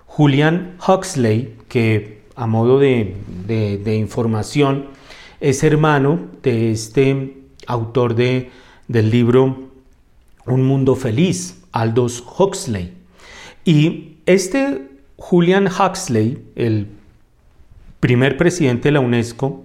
Julian 0.08 0.76
Huxley, 0.86 1.56
que 1.70 2.15
a 2.36 2.48
modo 2.48 2.80
de, 2.80 3.16
información 3.98 4.88
es 5.40 5.64
hermano 5.64 6.20
de 6.44 6.72
este 6.72 7.38
autor 7.68 8.16
de, 8.16 8.52
del 8.88 9.10
libro 9.10 9.70
Un 10.46 10.64
Mundo 10.64 10.96
Feliz, 10.96 11.64
Aldous 11.72 12.24
Huxley. 12.38 12.94
Y 13.64 14.18
este 14.26 14.90
Julian 15.18 15.68
Huxley, 15.68 16.44
el 16.56 16.88
primer 18.00 18.38
presidente 18.38 18.90
de 18.90 18.94
la 18.94 19.00
UNESCO, 19.00 19.64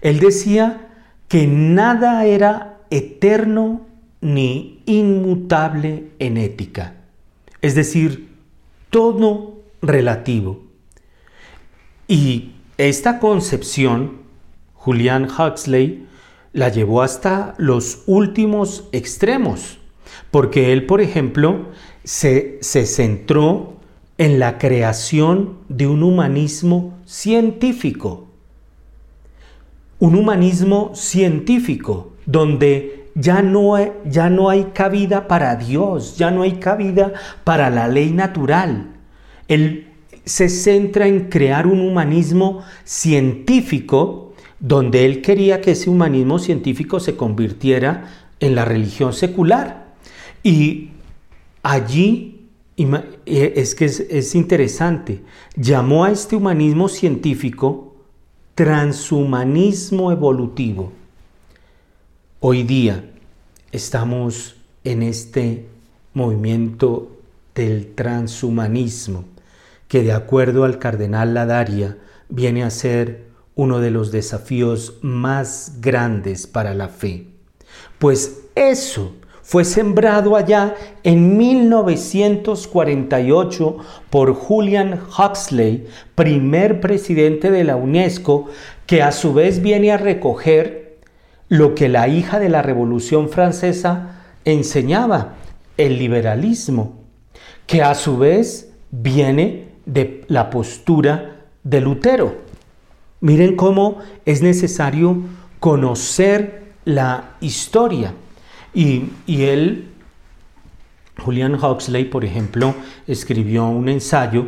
él 0.00 0.20
decía 0.20 0.88
que 1.26 1.46
nada 1.46 2.24
era 2.24 2.78
eterno 2.90 3.86
ni 4.20 4.82
inmutable 4.86 6.10
en 6.18 6.36
ética. 6.36 6.94
Es 7.60 7.74
decir, 7.74 8.28
todo 8.90 9.62
relativo. 9.82 10.67
Y 12.08 12.52
esta 12.78 13.18
concepción, 13.18 14.22
Julian 14.72 15.28
Huxley 15.30 16.06
la 16.54 16.70
llevó 16.70 17.02
hasta 17.02 17.54
los 17.58 18.02
últimos 18.06 18.88
extremos, 18.92 19.78
porque 20.30 20.72
él, 20.72 20.86
por 20.86 21.02
ejemplo, 21.02 21.66
se, 22.04 22.58
se 22.62 22.86
centró 22.86 23.74
en 24.16 24.38
la 24.38 24.56
creación 24.56 25.58
de 25.68 25.86
un 25.86 26.02
humanismo 26.02 26.98
científico. 27.04 28.26
Un 29.98 30.14
humanismo 30.14 30.92
científico 30.94 32.14
donde 32.24 33.10
ya 33.14 33.42
no, 33.42 33.74
hay, 33.74 33.92
ya 34.06 34.30
no 34.30 34.48
hay 34.48 34.64
cabida 34.72 35.28
para 35.28 35.56
Dios, 35.56 36.16
ya 36.16 36.30
no 36.30 36.42
hay 36.42 36.52
cabida 36.52 37.12
para 37.44 37.68
la 37.68 37.86
ley 37.86 38.12
natural. 38.12 38.94
Se 40.28 40.48
centra 40.48 41.06
en 41.06 41.28
crear 41.28 41.66
un 41.66 41.80
humanismo 41.80 42.62
científico 42.84 44.34
donde 44.60 45.04
él 45.06 45.22
quería 45.22 45.60
que 45.60 45.70
ese 45.70 45.88
humanismo 45.88 46.38
científico 46.38 47.00
se 47.00 47.16
convirtiera 47.16 48.10
en 48.40 48.54
la 48.54 48.64
religión 48.64 49.12
secular. 49.12 49.94
Y 50.42 50.90
allí, 51.62 52.46
eh, 52.76 53.52
es 53.56 53.74
que 53.74 53.86
es, 53.86 54.00
es 54.00 54.34
interesante, 54.34 55.22
llamó 55.56 56.04
a 56.04 56.10
este 56.10 56.36
humanismo 56.36 56.88
científico 56.88 57.94
transhumanismo 58.54 60.12
evolutivo. 60.12 60.92
Hoy 62.40 62.64
día 62.64 63.04
estamos 63.72 64.56
en 64.84 65.02
este 65.02 65.66
movimiento 66.14 67.16
del 67.54 67.94
transhumanismo, 67.94 69.24
que 69.88 70.02
de 70.02 70.12
acuerdo 70.12 70.64
al 70.64 70.78
cardenal 70.78 71.34
Ladaria 71.34 71.98
viene 72.28 72.62
a 72.62 72.70
ser 72.70 73.26
uno 73.54 73.80
de 73.80 73.90
los 73.90 74.12
desafíos 74.12 74.98
más 75.02 75.80
grandes 75.80 76.46
para 76.46 76.74
la 76.74 76.88
fe. 76.88 77.26
Pues 77.98 78.42
eso 78.54 79.14
fue 79.42 79.64
sembrado 79.64 80.36
allá 80.36 80.76
en 81.02 81.36
1948 81.38 83.76
por 84.10 84.34
Julian 84.34 85.00
Huxley, 85.18 85.86
primer 86.14 86.80
presidente 86.80 87.50
de 87.50 87.64
la 87.64 87.76
UNESCO, 87.76 88.50
que 88.86 89.02
a 89.02 89.10
su 89.10 89.32
vez 89.32 89.62
viene 89.62 89.90
a 89.90 89.96
recoger 89.96 90.98
lo 91.48 91.74
que 91.74 91.88
la 91.88 92.08
hija 92.08 92.38
de 92.38 92.50
la 92.50 92.60
Revolución 92.60 93.30
Francesa 93.30 94.26
enseñaba, 94.44 95.36
el 95.78 95.98
liberalismo, 95.98 97.04
que 97.66 97.82
a 97.82 97.94
su 97.94 98.18
vez 98.18 98.74
viene 98.90 99.67
de 99.88 100.24
la 100.28 100.50
postura 100.50 101.46
de 101.64 101.80
Lutero. 101.80 102.36
Miren 103.20 103.56
cómo 103.56 103.98
es 104.24 104.42
necesario 104.42 105.16
conocer 105.58 106.74
la 106.84 107.36
historia. 107.40 108.14
Y, 108.74 109.10
y 109.26 109.44
él, 109.44 109.88
Julian 111.18 111.54
Huxley, 111.54 112.04
por 112.04 112.24
ejemplo, 112.24 112.74
escribió 113.06 113.66
un 113.66 113.88
ensayo 113.88 114.46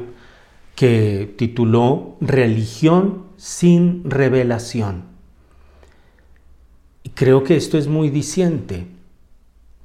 que 0.77 1.35
tituló 1.37 2.17
Religión 2.21 3.25
sin 3.37 4.09
revelación. 4.09 5.05
Y 7.03 7.11
creo 7.11 7.45
que 7.45 7.57
esto 7.57 7.79
es 7.79 7.89
muy 7.89 8.11
diciente 8.11 8.87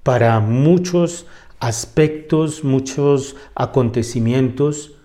para 0.03 0.39
muchos 0.41 1.25
aspectos, 1.59 2.63
muchos 2.65 3.37
acontecimientos 3.55 4.95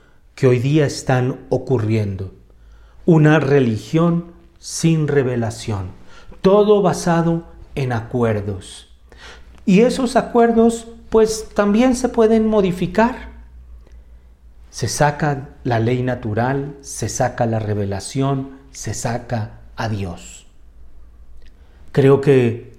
que 0.41 0.47
hoy 0.47 0.59
día 0.59 0.87
están 0.87 1.39
ocurriendo. 1.51 2.33
Una 3.05 3.41
religión 3.41 4.33
sin 4.59 5.07
revelación, 5.07 5.91
todo 6.41 6.81
basado 6.81 7.45
en 7.75 7.93
acuerdos. 7.93 8.89
Y 9.67 9.81
esos 9.81 10.17
acuerdos 10.17 10.87
pues 11.11 11.51
también 11.55 11.95
se 11.95 12.09
pueden 12.09 12.47
modificar. 12.47 13.29
Se 14.71 14.89
saca 14.89 15.51
la 15.63 15.79
ley 15.79 16.03
natural, 16.03 16.75
se 16.81 17.11
saca 17.11 17.45
la 17.45 17.59
revelación, 17.59 18.61
se 18.71 18.95
saca 18.95 19.61
a 19.77 19.91
Dios. 19.91 20.47
Creo 21.93 22.23
que 22.23 22.79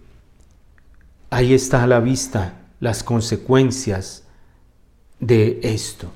ahí 1.30 1.54
está 1.54 1.84
a 1.84 1.88
la 1.88 2.00
vista 2.00 2.56
las 2.80 3.04
consecuencias 3.04 4.24
de 5.20 5.60
esto. 5.62 6.12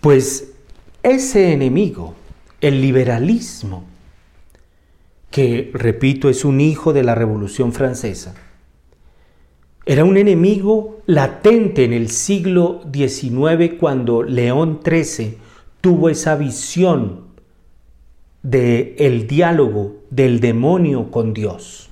Pues 0.00 0.52
ese 1.02 1.52
enemigo, 1.52 2.14
el 2.60 2.80
liberalismo, 2.80 3.84
que, 5.30 5.70
repito, 5.74 6.28
es 6.28 6.44
un 6.44 6.60
hijo 6.60 6.92
de 6.92 7.02
la 7.02 7.14
Revolución 7.14 7.72
Francesa, 7.72 8.34
era 9.86 10.04
un 10.04 10.16
enemigo 10.16 11.00
latente 11.06 11.84
en 11.84 11.92
el 11.92 12.10
siglo 12.10 12.82
XIX 12.92 13.74
cuando 13.78 14.22
León 14.22 14.80
XIII 14.84 15.38
tuvo 15.80 16.08
esa 16.08 16.36
visión 16.36 17.30
de 18.42 18.94
el 18.98 19.26
diálogo 19.26 19.96
del 20.10 20.40
demonio 20.40 21.10
con 21.10 21.34
Dios. 21.34 21.90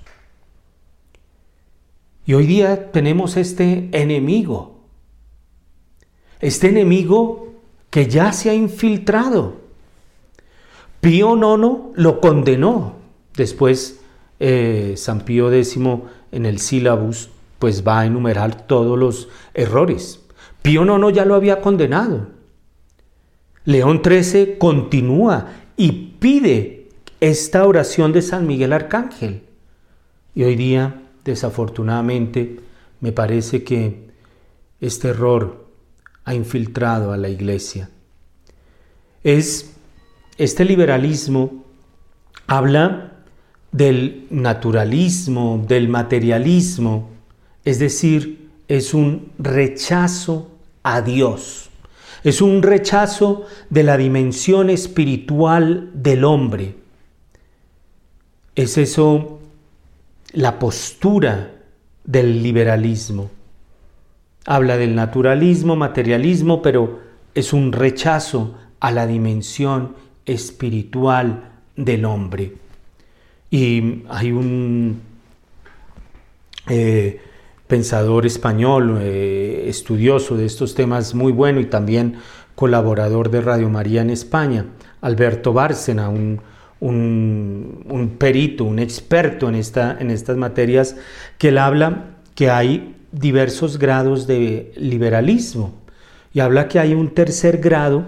Y 2.26 2.34
hoy 2.34 2.46
día 2.46 2.92
tenemos 2.92 3.36
este 3.36 3.88
enemigo, 3.92 4.80
este 6.40 6.68
enemigo 6.68 7.47
que 7.90 8.06
ya 8.06 8.32
se 8.32 8.50
ha 8.50 8.54
infiltrado 8.54 9.68
Pío 11.00 11.36
IX 11.36 11.94
lo 11.94 12.20
condenó. 12.20 12.96
Después 13.36 14.00
eh, 14.40 14.94
San 14.96 15.20
Pío 15.20 15.52
X 15.52 15.78
en 16.32 16.46
el 16.46 16.58
sílabus 16.58 17.30
pues 17.58 17.86
va 17.86 18.00
a 18.00 18.06
enumerar 18.06 18.66
todos 18.66 18.98
los 18.98 19.28
errores. 19.54 20.20
Pío 20.62 20.84
IX 20.84 21.14
ya 21.14 21.24
lo 21.24 21.34
había 21.34 21.60
condenado. 21.60 22.28
León 23.64 24.02
XIII 24.04 24.58
continúa 24.58 25.48
y 25.76 26.14
pide 26.18 26.88
esta 27.20 27.66
oración 27.66 28.12
de 28.12 28.22
San 28.22 28.46
Miguel 28.46 28.72
Arcángel. 28.72 29.42
Y 30.34 30.44
hoy 30.44 30.56
día, 30.56 31.02
desafortunadamente, 31.24 32.60
me 33.00 33.12
parece 33.12 33.64
que 33.64 34.08
este 34.80 35.08
error 35.08 35.67
ha 36.28 36.34
infiltrado 36.34 37.12
a 37.12 37.16
la 37.16 37.30
iglesia. 37.30 37.88
Es 39.24 39.72
este 40.36 40.62
liberalismo 40.66 41.64
habla 42.46 43.14
del 43.72 44.26
naturalismo, 44.28 45.64
del 45.66 45.88
materialismo, 45.88 47.08
es 47.64 47.78
decir, 47.78 48.50
es 48.68 48.92
un 48.92 49.32
rechazo 49.38 50.50
a 50.82 51.00
Dios, 51.00 51.70
es 52.24 52.42
un 52.42 52.62
rechazo 52.62 53.46
de 53.70 53.82
la 53.84 53.96
dimensión 53.96 54.68
espiritual 54.68 55.90
del 55.94 56.24
hombre. 56.24 56.74
Es 58.54 58.76
eso 58.76 59.40
la 60.32 60.58
postura 60.58 61.54
del 62.04 62.42
liberalismo. 62.42 63.37
Habla 64.50 64.78
del 64.78 64.94
naturalismo, 64.94 65.76
materialismo, 65.76 66.62
pero 66.62 67.00
es 67.34 67.52
un 67.52 67.70
rechazo 67.70 68.54
a 68.80 68.90
la 68.90 69.06
dimensión 69.06 69.94
espiritual 70.24 71.50
del 71.76 72.06
hombre. 72.06 72.54
Y 73.50 74.04
hay 74.08 74.32
un 74.32 75.02
eh, 76.66 77.20
pensador 77.66 78.24
español, 78.24 79.00
eh, 79.02 79.66
estudioso 79.68 80.34
de 80.34 80.46
estos 80.46 80.74
temas 80.74 81.14
muy 81.14 81.30
bueno 81.30 81.60
y 81.60 81.66
también 81.66 82.16
colaborador 82.54 83.30
de 83.30 83.42
Radio 83.42 83.68
María 83.68 84.00
en 84.00 84.08
España, 84.08 84.64
Alberto 85.02 85.52
Bárcena, 85.52 86.08
un, 86.08 86.40
un, 86.80 88.16
perito, 88.18 88.64
un 88.64 88.78
experto 88.78 89.46
en, 89.50 89.56
esta, 89.56 89.98
en 90.00 90.10
estas 90.10 90.38
materias, 90.38 90.96
que 91.36 91.48
él 91.48 91.58
habla 91.58 92.14
que 92.34 92.48
hay 92.48 92.94
diversos 93.12 93.78
grados 93.78 94.26
de 94.26 94.72
liberalismo 94.76 95.72
y 96.32 96.40
habla 96.40 96.68
que 96.68 96.78
hay 96.78 96.94
un 96.94 97.14
tercer 97.14 97.58
grado 97.58 98.04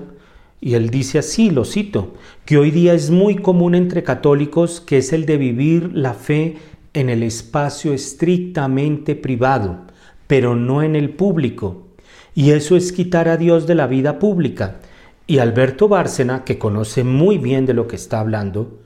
y 0.61 0.75
él 0.75 0.91
dice 0.91 1.19
así, 1.19 1.51
lo 1.51 1.65
cito, 1.65 2.15
que 2.45 2.59
hoy 2.59 2.71
día 2.71 2.93
es 2.93 3.11
muy 3.11 3.37
común 3.37 3.75
entre 3.75 4.03
católicos 4.03 4.81
que 4.81 4.99
es 4.99 5.13
el 5.13 5.25
de 5.25 5.39
vivir 5.39 5.91
la 5.95 6.13
fe 6.13 6.59
en 6.93 7.09
el 7.09 7.23
espacio 7.23 7.95
estrictamente 7.95 9.17
privado, 9.17 9.79
pero 10.27 10.57
no 10.57 10.83
en 10.83 10.97
el 10.97 11.11
público. 11.11 11.87
Y 12.35 12.51
eso 12.51 12.77
es 12.77 12.93
quitar 12.93 13.29
a 13.29 13.39
Dios 13.39 13.67
de 13.67 13.75
la 13.75 13.87
vida 13.87 14.19
pública. 14.19 14.81
Y 15.27 15.39
Alberto 15.39 15.89
Bárcena, 15.89 16.45
que 16.45 16.59
conoce 16.59 17.05
muy 17.05 17.39
bien 17.39 17.65
de 17.65 17.75
lo 17.75 17.89
que 17.89 17.97
está 17.97 18.21
hablando, 18.21 18.81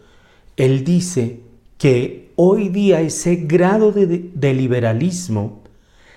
él 0.57 0.85
dice 0.85 1.40
que 1.77 2.31
hoy 2.37 2.68
día 2.68 3.00
ese 3.00 3.37
grado 3.37 3.90
de, 3.90 4.31
de 4.33 4.55
liberalismo 4.55 5.63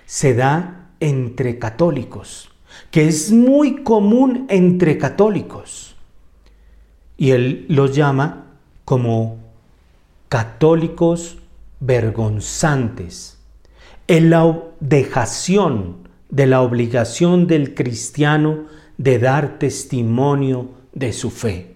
se 0.08 0.34
da 0.34 0.89
entre 1.00 1.60
católicos 1.60 2.50
que 2.91 3.08
es 3.08 3.32
muy 3.32 3.84
común 3.84 4.46
entre 4.50 4.98
católicos. 4.98 5.96
Y 7.17 7.32
él 7.32 7.65
los 7.70 7.96
llama 7.96 8.46
como 8.86 9.38
católicos 10.30 11.38
vergonzantes, 11.80 13.38
en 14.08 14.30
la 14.30 14.63
dejación 14.80 16.08
de 16.30 16.48
la 16.48 16.62
obligación 16.62 17.48
del 17.48 17.76
cristiano 17.76 18.65
de 18.98 19.20
dar 19.20 19.60
testimonio 19.60 20.72
de 20.93 21.13
su 21.13 21.30
fe. 21.30 21.76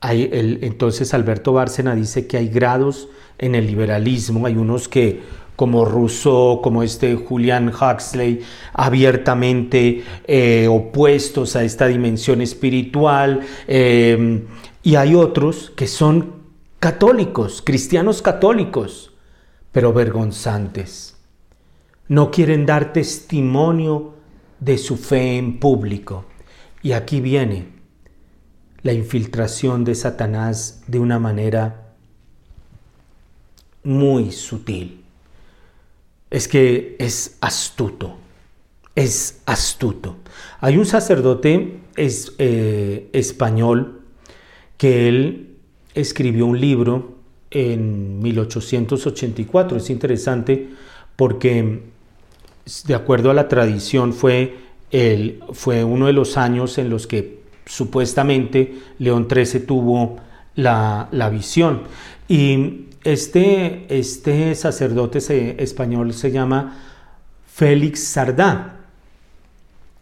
Hay 0.00 0.28
entonces 0.32 1.14
Alberto 1.14 1.54
Bárcena 1.54 1.94
dice 1.94 2.26
que 2.26 2.36
hay 2.36 2.48
grados 2.48 3.08
en 3.38 3.54
el 3.54 3.66
liberalismo, 3.66 4.46
hay 4.46 4.56
unos 4.56 4.88
que 4.88 5.22
como 5.56 5.84
Rousseau, 5.84 6.60
como 6.60 6.82
este 6.82 7.14
Julian 7.14 7.68
Huxley, 7.68 8.40
abiertamente 8.72 10.02
eh, 10.26 10.66
opuestos 10.68 11.56
a 11.56 11.62
esta 11.62 11.86
dimensión 11.86 12.40
espiritual, 12.40 13.40
eh, 13.68 14.44
y 14.82 14.96
hay 14.96 15.14
otros 15.14 15.72
que 15.76 15.86
son 15.86 16.34
católicos, 16.78 17.62
cristianos 17.64 18.20
católicos, 18.20 19.12
pero 19.72 19.92
vergonzantes. 19.92 21.16
No 22.08 22.30
quieren 22.30 22.66
dar 22.66 22.92
testimonio 22.92 24.14
de 24.60 24.76
su 24.76 24.96
fe 24.96 25.38
en 25.38 25.58
público. 25.58 26.26
Y 26.82 26.92
aquí 26.92 27.20
viene 27.20 27.68
la 28.82 28.92
infiltración 28.92 29.84
de 29.84 29.94
Satanás 29.94 30.82
de 30.86 30.98
una 30.98 31.18
manera 31.18 31.94
muy 33.82 34.32
sutil 34.32 35.03
es 36.30 36.48
que 36.48 36.96
es 36.98 37.36
astuto, 37.40 38.16
es 38.94 39.42
astuto. 39.46 40.16
Hay 40.60 40.76
un 40.76 40.86
sacerdote 40.86 41.78
es, 41.96 42.32
eh, 42.38 43.08
español 43.12 44.00
que 44.76 45.08
él 45.08 45.56
escribió 45.94 46.46
un 46.46 46.60
libro 46.60 47.14
en 47.50 48.20
1884. 48.20 49.76
Es 49.76 49.90
interesante 49.90 50.68
porque, 51.16 51.82
de 52.86 52.94
acuerdo 52.94 53.30
a 53.30 53.34
la 53.34 53.48
tradición, 53.48 54.12
fue, 54.12 54.56
el, 54.90 55.40
fue 55.52 55.84
uno 55.84 56.06
de 56.06 56.12
los 56.12 56.36
años 56.36 56.78
en 56.78 56.90
los 56.90 57.06
que 57.06 57.44
supuestamente 57.66 58.74
León 58.98 59.28
XIII 59.30 59.60
tuvo 59.60 60.16
la, 60.56 61.08
la 61.12 61.28
visión. 61.30 61.82
Y 62.28 62.86
este, 63.04 63.86
este 63.90 64.54
sacerdote 64.54 65.18
español 65.62 66.14
se 66.14 66.32
llama 66.32 66.78
Félix 67.46 68.02
Sardá 68.02 68.80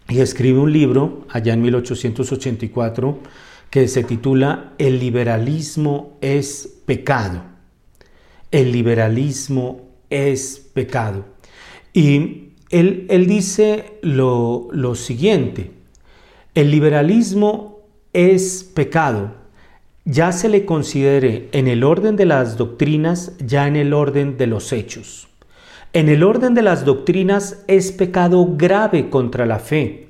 y 0.09 0.21
escribe 0.21 0.61
un 0.61 0.73
libro 0.73 1.27
allá 1.29 1.53
en 1.53 1.63
1884 1.63 3.19
que 3.71 3.89
se 3.89 4.05
titula 4.05 4.73
El 4.79 5.01
liberalismo 5.01 6.17
es 6.21 6.81
pecado. 6.87 7.43
El 8.51 8.71
liberalismo 8.71 9.89
es 10.09 10.71
pecado. 10.73 11.25
Y 11.93 12.51
él, 12.71 13.07
él 13.09 13.27
dice 13.27 13.99
lo, 14.03 14.69
lo 14.73 14.95
siguiente, 14.95 15.73
el 16.55 16.71
liberalismo 16.71 17.81
es 18.13 18.63
pecado 18.63 19.42
ya 20.05 20.33
se 20.33 20.49
le 20.49 20.65
considere 20.65 21.49
en 21.53 21.69
el 21.69 21.85
orden 21.85 22.17
de 22.17 22.27
las 22.27 22.57
doctrinas, 22.57 23.37
ya 23.39 23.69
en 23.69 23.77
el 23.77 23.95
orden 23.95 24.37
de 24.37 24.49
los 24.49 24.73
hechos. 24.73 25.29
En 25.93 26.09
el 26.09 26.25
orden 26.25 26.55
de 26.55 26.63
las 26.63 26.85
doctrinas 26.85 27.63
es 27.69 27.93
pecado 27.93 28.49
grave 28.57 29.11
contra 29.11 29.47
la 29.47 29.61
fe, 29.61 30.09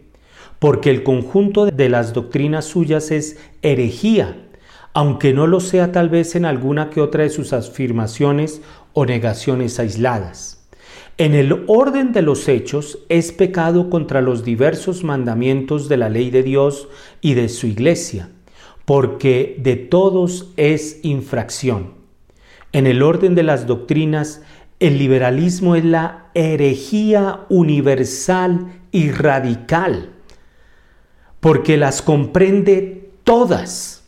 porque 0.59 0.91
el 0.91 1.03
conjunto 1.03 1.67
de 1.67 1.89
las 1.89 2.15
doctrinas 2.15 2.65
suyas 2.65 3.11
es 3.11 3.39
herejía, 3.61 4.47
aunque 4.95 5.35
no 5.35 5.47
lo 5.47 5.61
sea 5.61 5.93
tal 5.93 6.09
vez 6.09 6.37
en 6.37 6.47
alguna 6.47 6.89
que 6.89 7.01
otra 7.01 7.25
de 7.25 7.31
sus 7.31 7.53
afirmaciones 7.53 8.63
o 8.95 9.05
negaciones 9.05 9.79
aisladas. 9.79 10.69
En 11.19 11.35
el 11.35 11.65
orden 11.67 12.13
de 12.13 12.23
los 12.23 12.49
hechos 12.49 12.99
es 13.11 13.33
pecado 13.33 13.91
contra 13.91 14.23
los 14.23 14.45
diversos 14.45 15.05
mandamientos 15.05 15.89
de 15.91 15.99
la 15.99 16.09
ley 16.09 16.31
de 16.31 16.43
Dios 16.43 16.89
y 17.21 17.35
de 17.35 17.51
su 17.51 17.67
iglesia 17.67 18.31
porque 18.85 19.57
de 19.59 19.77
todos 19.77 20.53
es 20.57 21.01
infracción. 21.03 21.95
En 22.73 22.87
el 22.87 23.03
orden 23.03 23.35
de 23.35 23.43
las 23.43 23.67
doctrinas, 23.67 24.43
el 24.81 24.99
liberalismo 24.99 25.77
es 25.77 25.85
la 25.85 26.31
herejía 26.35 27.41
universal 27.49 28.81
y 28.91 29.11
radical, 29.11 30.11
porque 31.41 31.77
las 31.77 32.03
comprende 32.03 33.11
todas. 33.25 34.05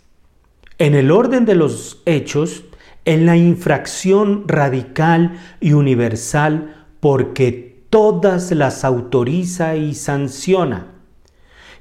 En 0.79 0.95
el 0.95 1.11
orden 1.11 1.45
de 1.45 1.55
los 1.55 2.03
hechos, 2.07 2.65
en 3.05 3.27
la 3.27 3.37
infracción 3.37 4.49
radical 4.49 5.39
y 5.61 5.75
universal, 5.75 6.87
porque 7.01 7.85
todas 7.91 8.51
las 8.51 8.85
autoriza 8.85 9.77
y 9.77 9.95
sanciona. 9.95 10.95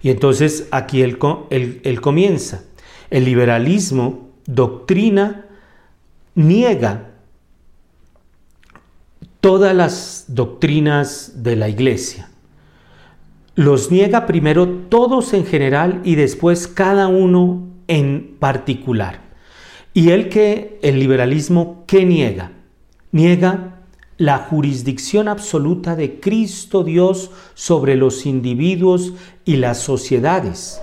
Y 0.01 0.09
entonces 0.09 0.67
aquí 0.69 1.01
él, 1.01 1.17
comienza. 2.01 2.65
El 3.09 3.25
liberalismo, 3.25 4.29
doctrina, 4.45 5.45
niega 6.35 7.09
todas 9.41 9.75
las 9.75 10.25
doctrinas 10.29 11.43
de 11.43 11.55
la 11.55 11.69
iglesia. 11.69 12.29
Los 13.55 13.91
niega 13.91 14.25
primero 14.25 14.67
todos 14.89 15.33
en 15.33 15.45
general 15.45 16.01
y 16.03 16.15
después 16.15 16.67
cada 16.67 17.07
uno 17.07 17.67
en 17.87 18.37
particular. 18.39 19.21
Y 19.93 20.09
el 20.09 20.29
que 20.29 20.79
el 20.81 20.99
liberalismo 20.99 21.83
¿qué 21.85 22.05
niega? 22.05 22.51
Niega 23.11 23.81
la 24.17 24.39
jurisdicción 24.39 25.27
absoluta 25.27 25.95
de 25.95 26.19
Cristo 26.19 26.83
Dios 26.83 27.29
sobre 27.53 27.95
los 27.95 28.25
individuos 28.25 29.13
y 29.45 29.57
las 29.57 29.79
sociedades 29.79 30.81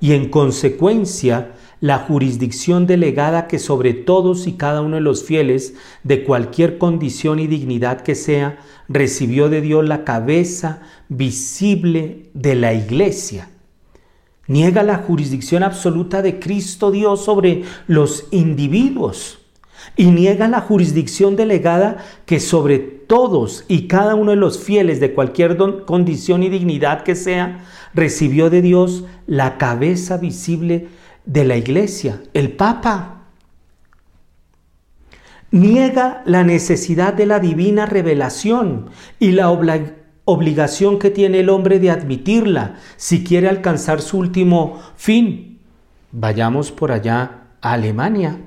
y 0.00 0.12
en 0.12 0.28
consecuencia 0.28 1.52
la 1.80 1.98
jurisdicción 1.98 2.86
delegada 2.86 3.46
que 3.46 3.58
sobre 3.58 3.94
todos 3.94 4.46
y 4.46 4.52
cada 4.52 4.82
uno 4.82 4.96
de 4.96 5.02
los 5.02 5.24
fieles, 5.24 5.74
de 6.04 6.24
cualquier 6.24 6.78
condición 6.78 7.38
y 7.38 7.46
dignidad 7.46 8.02
que 8.02 8.14
sea, 8.14 8.58
recibió 8.88 9.48
de 9.48 9.60
Dios 9.60 9.86
la 9.86 10.04
cabeza 10.04 10.82
visible 11.08 12.30
de 12.34 12.54
la 12.54 12.74
iglesia. 12.74 13.50
Niega 14.46 14.82
la 14.82 14.98
jurisdicción 14.98 15.62
absoluta 15.62 16.22
de 16.22 16.38
Cristo 16.38 16.90
Dios 16.90 17.24
sobre 17.24 17.62
los 17.86 18.26
individuos 18.30 19.39
y 19.96 20.06
niega 20.06 20.48
la 20.48 20.60
jurisdicción 20.60 21.36
delegada 21.36 21.98
que 22.26 22.40
sobre 22.40 22.78
todos 22.78 23.64
y 23.68 23.88
cada 23.88 24.14
uno 24.14 24.30
de 24.30 24.36
los 24.36 24.58
fieles 24.58 25.00
de 25.00 25.14
cualquier 25.14 25.56
condición 25.84 26.42
y 26.42 26.48
dignidad 26.48 27.02
que 27.02 27.14
sea, 27.14 27.64
recibió 27.94 28.50
de 28.50 28.62
Dios 28.62 29.04
la 29.26 29.58
cabeza 29.58 30.16
visible 30.16 30.88
de 31.26 31.44
la 31.44 31.56
iglesia, 31.56 32.22
el 32.34 32.52
Papa. 32.52 33.24
Niega 35.50 36.22
la 36.26 36.44
necesidad 36.44 37.12
de 37.12 37.26
la 37.26 37.40
divina 37.40 37.84
revelación 37.86 38.90
y 39.18 39.32
la 39.32 39.50
obligación 39.50 40.98
que 41.00 41.10
tiene 41.10 41.40
el 41.40 41.48
hombre 41.48 41.80
de 41.80 41.90
admitirla 41.90 42.76
si 42.96 43.24
quiere 43.24 43.48
alcanzar 43.48 44.00
su 44.00 44.18
último 44.18 44.80
fin. 44.96 45.58
Vayamos 46.12 46.70
por 46.70 46.92
allá 46.92 47.48
a 47.60 47.72
Alemania. 47.72 48.38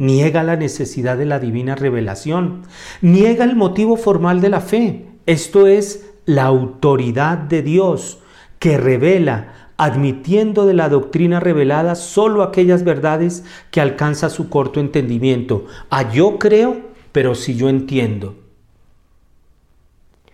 Niega 0.00 0.42
la 0.42 0.56
necesidad 0.56 1.18
de 1.18 1.26
la 1.26 1.38
divina 1.38 1.74
revelación. 1.74 2.62
Niega 3.02 3.44
el 3.44 3.54
motivo 3.54 3.98
formal 3.98 4.40
de 4.40 4.48
la 4.48 4.62
fe. 4.62 5.04
Esto 5.26 5.66
es 5.66 6.10
la 6.24 6.44
autoridad 6.44 7.36
de 7.36 7.60
Dios 7.60 8.18
que 8.58 8.78
revela, 8.78 9.72
admitiendo 9.76 10.64
de 10.64 10.72
la 10.72 10.88
doctrina 10.88 11.38
revelada 11.38 11.96
solo 11.96 12.42
aquellas 12.42 12.82
verdades 12.82 13.44
que 13.70 13.82
alcanza 13.82 14.30
su 14.30 14.48
corto 14.48 14.80
entendimiento. 14.80 15.66
Ah, 15.90 16.10
yo 16.10 16.38
creo, 16.38 16.80
pero 17.12 17.34
si 17.34 17.56
yo 17.56 17.68
entiendo. 17.68 18.36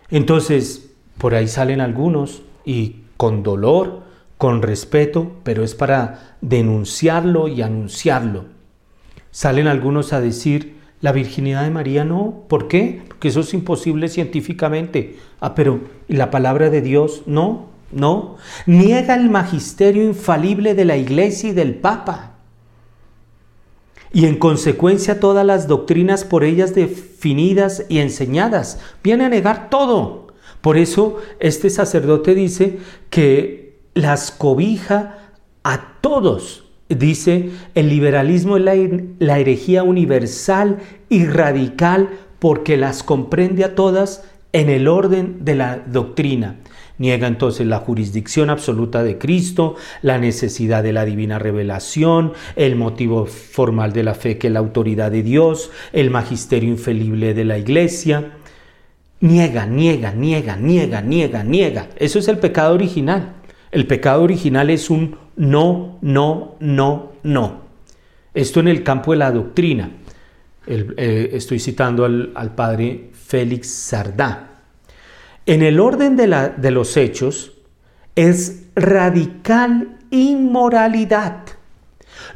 Entonces, 0.09 0.91
por 1.17 1.35
ahí 1.35 1.49
salen 1.49 1.81
algunos 1.81 2.41
y 2.63 3.01
con 3.17 3.43
dolor, 3.43 4.03
con 4.37 4.61
respeto, 4.61 5.33
pero 5.43 5.65
es 5.65 5.75
para 5.75 6.37
denunciarlo 6.39 7.49
y 7.49 7.61
anunciarlo. 7.61 8.56
Salen 9.31 9.67
algunos 9.67 10.13
a 10.13 10.21
decir, 10.21 10.77
la 11.01 11.11
virginidad 11.11 11.63
de 11.63 11.69
María 11.69 12.03
no. 12.03 12.43
¿Por 12.47 12.67
qué? 12.67 13.01
Porque 13.07 13.27
eso 13.27 13.41
es 13.41 13.53
imposible 13.53 14.09
científicamente. 14.09 15.17
Ah, 15.39 15.55
pero 15.55 15.81
la 16.07 16.31
palabra 16.31 16.69
de 16.69 16.81
Dios 16.81 17.23
no. 17.25 17.77
No, 17.91 18.35
niega 18.65 19.15
el 19.15 19.29
magisterio 19.29 20.03
infalible 20.03 20.73
de 20.73 20.83
la 20.83 20.97
Iglesia 20.97 21.49
y 21.49 21.53
del 21.53 21.75
Papa. 21.75 22.33
Y 24.11 24.25
en 24.25 24.37
consecuencia 24.37 25.19
todas 25.19 25.45
las 25.45 25.67
doctrinas 25.67 26.25
por 26.25 26.43
ellas 26.43 26.75
definidas 26.75 27.85
y 27.87 27.99
enseñadas. 27.99 28.79
Viene 29.03 29.25
a 29.25 29.29
negar 29.29 29.69
todo. 29.69 30.27
Por 30.59 30.77
eso 30.77 31.17
este 31.39 31.69
sacerdote 31.69 32.35
dice 32.35 32.79
que 33.09 33.79
las 33.93 34.31
cobija 34.31 35.19
a 35.63 35.99
todos. 36.01 36.66
Dice, 36.89 37.49
el 37.75 37.89
liberalismo 37.89 38.57
es 38.57 38.63
la, 38.63 38.75
la 39.19 39.39
herejía 39.39 39.83
universal 39.83 40.77
y 41.09 41.25
radical 41.25 42.09
porque 42.39 42.77
las 42.77 43.03
comprende 43.03 43.65
a 43.65 43.75
todas 43.75 44.23
en 44.53 44.69
el 44.69 44.87
orden 44.87 45.43
de 45.43 45.55
la 45.55 45.77
doctrina. 45.77 46.55
Niega 46.97 47.27
entonces 47.27 47.67
la 47.67 47.77
jurisdicción 47.77 48.49
absoluta 48.49 49.03
de 49.03 49.17
Cristo, 49.17 49.75
la 50.01 50.17
necesidad 50.17 50.81
de 50.81 50.93
la 50.93 51.05
divina 51.05 51.37
revelación, 51.37 52.33
el 52.55 52.75
motivo 52.75 53.27
formal 53.27 53.93
de 53.93 54.03
la 54.03 54.15
fe 54.15 54.37
que 54.37 54.47
es 54.47 54.53
la 54.53 54.59
autoridad 54.59 55.11
de 55.11 55.21
Dios, 55.21 55.69
el 55.93 56.09
magisterio 56.09 56.69
infalible 56.69 57.33
de 57.33 57.45
la 57.45 57.59
iglesia. 57.59 58.31
Niega, 59.19 59.65
niega, 59.65 60.11
niega, 60.11 60.55
niega, 60.55 61.01
niega, 61.01 61.43
niega. 61.43 61.87
Eso 61.97 62.17
es 62.17 62.27
el 62.27 62.39
pecado 62.39 62.73
original. 62.73 63.33
El 63.71 63.85
pecado 63.85 64.23
original 64.23 64.69
es 64.69 64.89
un 64.89 65.17
no, 65.37 65.97
no, 66.01 66.55
no, 66.59 67.13
no. 67.23 67.61
Esto 68.33 68.59
en 68.59 68.67
el 68.67 68.83
campo 68.83 69.11
de 69.11 69.17
la 69.17 69.31
doctrina. 69.31 69.89
Eh, 70.67 71.29
estoy 71.33 71.59
citando 71.59 72.03
al, 72.03 72.31
al 72.35 72.53
padre 72.53 73.11
Félix 73.13 73.69
Sardá. 73.69 74.61
En 75.45 75.61
el 75.61 75.79
orden 75.79 76.17
de, 76.17 76.27
la, 76.27 76.49
de 76.49 76.71
los 76.71 76.97
hechos 76.97 77.53
es 78.15 78.65
radical 78.75 79.97
inmoralidad. 80.11 81.43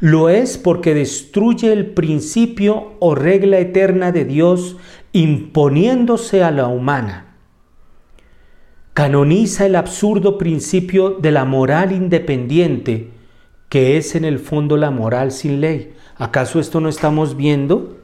Lo 0.00 0.28
es 0.28 0.56
porque 0.56 0.94
destruye 0.94 1.72
el 1.72 1.86
principio 1.86 2.94
o 3.00 3.14
regla 3.14 3.58
eterna 3.58 4.12
de 4.12 4.24
Dios 4.24 4.76
imponiéndose 5.12 6.42
a 6.42 6.50
la 6.50 6.68
humana. 6.68 7.31
Canoniza 8.94 9.64
el 9.64 9.76
absurdo 9.76 10.36
principio 10.36 11.10
de 11.10 11.30
la 11.32 11.46
moral 11.46 11.92
independiente, 11.92 13.10
que 13.70 13.96
es 13.96 14.14
en 14.14 14.26
el 14.26 14.38
fondo 14.38 14.76
la 14.76 14.90
moral 14.90 15.32
sin 15.32 15.62
ley. 15.62 15.94
¿Acaso 16.18 16.60
esto 16.60 16.78
no 16.78 16.90
estamos 16.90 17.36
viendo? 17.36 17.96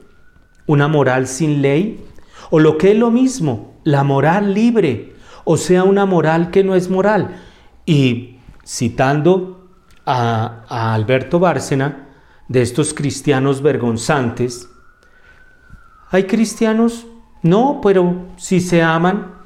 ¿Una 0.66 0.88
moral 0.88 1.26
sin 1.26 1.60
ley? 1.60 2.02
O 2.50 2.58
lo 2.58 2.78
que 2.78 2.92
es 2.92 2.96
lo 2.96 3.10
mismo, 3.10 3.74
la 3.84 4.02
moral 4.02 4.54
libre, 4.54 5.12
o 5.44 5.58
sea, 5.58 5.84
una 5.84 6.06
moral 6.06 6.50
que 6.50 6.64
no 6.64 6.74
es 6.74 6.88
moral. 6.88 7.36
Y 7.84 8.38
citando 8.66 9.68
a, 10.06 10.94
Alberto 10.94 11.38
Bárcena, 11.38 12.08
de 12.48 12.62
estos 12.62 12.94
cristianos 12.94 13.60
vergonzantes, 13.60 14.70
¿hay 16.10 16.24
cristianos? 16.24 17.06
No, 17.42 17.80
pero 17.82 18.28
si 18.38 18.60
se 18.60 18.82
aman, 18.82 19.37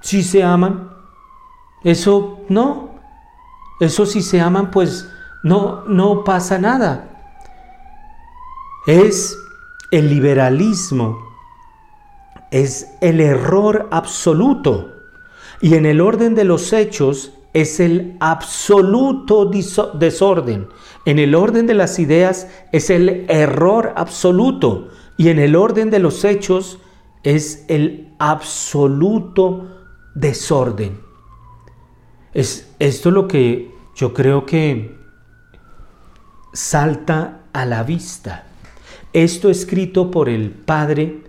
si 0.00 0.22
se 0.22 0.42
aman, 0.42 0.90
eso 1.84 2.40
no, 2.48 3.00
eso 3.80 4.06
si 4.06 4.22
se 4.22 4.40
aman, 4.40 4.70
pues 4.70 5.08
no, 5.42 5.84
no 5.86 6.24
pasa 6.24 6.58
nada. 6.58 7.06
Es 8.86 9.36
el 9.90 10.08
liberalismo 10.08 11.30
es 12.50 12.96
el 13.00 13.20
error 13.20 13.88
absoluto. 13.90 14.92
Y 15.60 15.74
en 15.74 15.86
el 15.86 16.00
orden 16.00 16.34
de 16.34 16.44
los 16.44 16.72
hechos 16.72 17.32
es 17.52 17.80
el 17.80 18.16
absoluto 18.20 19.50
desorden. 19.94 20.68
En 21.04 21.18
el 21.18 21.34
orden 21.34 21.66
de 21.66 21.74
las 21.74 21.98
ideas 21.98 22.48
es 22.72 22.90
el 22.90 23.26
error 23.28 23.92
absoluto. 23.96 24.88
Y 25.16 25.28
en 25.28 25.38
el 25.38 25.56
orden 25.56 25.90
de 25.90 25.98
los 25.98 26.24
hechos 26.24 26.78
es 27.22 27.64
el 27.68 28.08
absoluto 28.18 29.66
desorden. 30.14 31.00
Es 32.32 32.70
esto 32.78 33.10
lo 33.10 33.26
que 33.26 33.72
yo 33.96 34.14
creo 34.14 34.46
que 34.46 34.94
salta 36.52 37.40
a 37.52 37.66
la 37.66 37.82
vista. 37.82 38.46
Esto 39.12 39.50
escrito 39.50 40.08
por 40.10 40.28
el 40.28 40.50
padre 40.50 41.22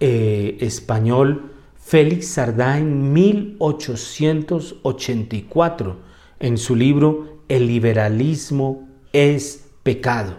eh, 0.00 0.58
español 0.60 1.52
Félix 1.76 2.26
Sardá 2.28 2.76
en 2.78 3.14
1884 3.14 5.96
en 6.40 6.58
su 6.58 6.76
libro 6.76 7.38
El 7.48 7.66
liberalismo 7.66 8.86
es 9.12 9.64
pecado. 9.82 10.36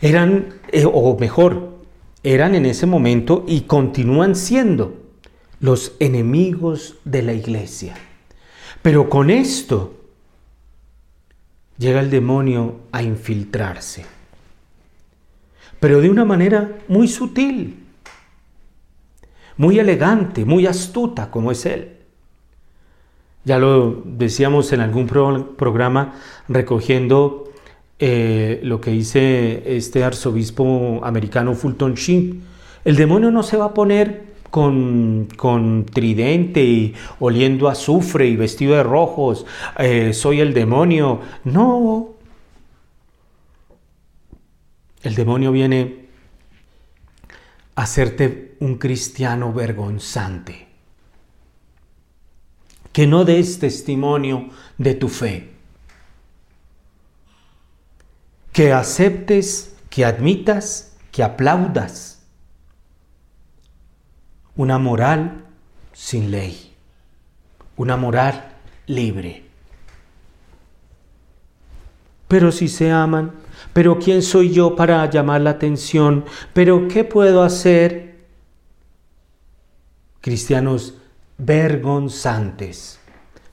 Eran, 0.00 0.54
eh, 0.70 0.86
o 0.86 1.18
mejor, 1.18 1.80
eran 2.22 2.54
en 2.54 2.64
ese 2.64 2.86
momento 2.86 3.44
y 3.48 3.62
continúan 3.62 4.36
siendo 4.36 4.99
los 5.60 5.92
enemigos 6.00 6.96
de 7.04 7.22
la 7.22 7.32
iglesia. 7.32 7.94
Pero 8.82 9.08
con 9.08 9.30
esto 9.30 9.94
llega 11.78 12.00
el 12.00 12.10
demonio 12.10 12.80
a 12.92 13.02
infiltrarse 13.02 14.04
pero 15.80 16.02
de 16.02 16.10
una 16.10 16.26
manera 16.26 16.78
muy 16.88 17.08
sutil, 17.08 17.78
muy 19.56 19.78
elegante, 19.78 20.44
muy 20.44 20.66
astuta 20.66 21.30
como 21.30 21.50
es 21.50 21.66
Él. 21.66 21.96
Ya 23.44 23.58
lo 23.58 24.02
decíamos 24.04 24.72
en 24.72 24.80
algún 24.80 25.06
programa 25.06 26.14
recogiendo 26.46 27.50
eh, 27.98 28.60
lo 28.62 28.80
que 28.82 28.90
dice 28.90 29.62
este 29.76 30.04
arzobispo 30.04 31.00
americano 31.02 31.54
Fulton 31.54 31.94
Sheen. 31.94 32.42
El 32.84 32.96
demonio 32.96 33.30
no 33.30 33.42
se 33.42 33.56
va 33.56 33.66
a 33.66 33.74
poner 33.74 34.29
con, 34.50 35.28
con, 35.36 35.86
tridente 35.86 36.62
y 36.62 36.94
oliendo 37.20 37.68
azufre 37.68 38.26
y 38.26 38.36
vestido 38.36 38.74
de 38.74 38.82
rojos, 38.82 39.46
eh, 39.78 40.12
soy 40.12 40.40
el 40.40 40.52
demonio. 40.52 41.20
No. 41.44 42.10
El 45.02 45.14
demonio 45.14 45.52
viene 45.52 46.06
a 47.74 47.82
hacerte 47.82 48.56
un 48.60 48.76
cristiano 48.76 49.52
vergonzante. 49.52 50.68
Que 52.92 53.06
no 53.06 53.24
des 53.24 53.60
testimonio 53.60 54.48
de 54.76 54.94
tu 54.94 55.08
fe. 55.08 55.50
Que 58.52 58.72
aceptes, 58.72 59.76
que 59.88 60.04
admitas, 60.04 60.96
que 61.12 61.22
aplaudas 61.22 62.09
una 64.60 64.78
moral 64.78 65.46
sin 65.94 66.30
ley, 66.30 66.76
una 67.76 67.96
moral 67.96 68.56
libre. 68.88 69.42
Pero 72.28 72.52
si 72.52 72.68
se 72.68 72.90
aman, 72.90 73.32
pero 73.72 73.98
¿quién 73.98 74.20
soy 74.20 74.52
yo 74.52 74.76
para 74.76 75.08
llamar 75.08 75.40
la 75.40 75.50
atención? 75.50 76.26
¿Pero 76.52 76.88
qué 76.88 77.04
puedo 77.04 77.42
hacer? 77.42 78.26
Cristianos 80.20 80.92
vergonzantes, 81.38 83.00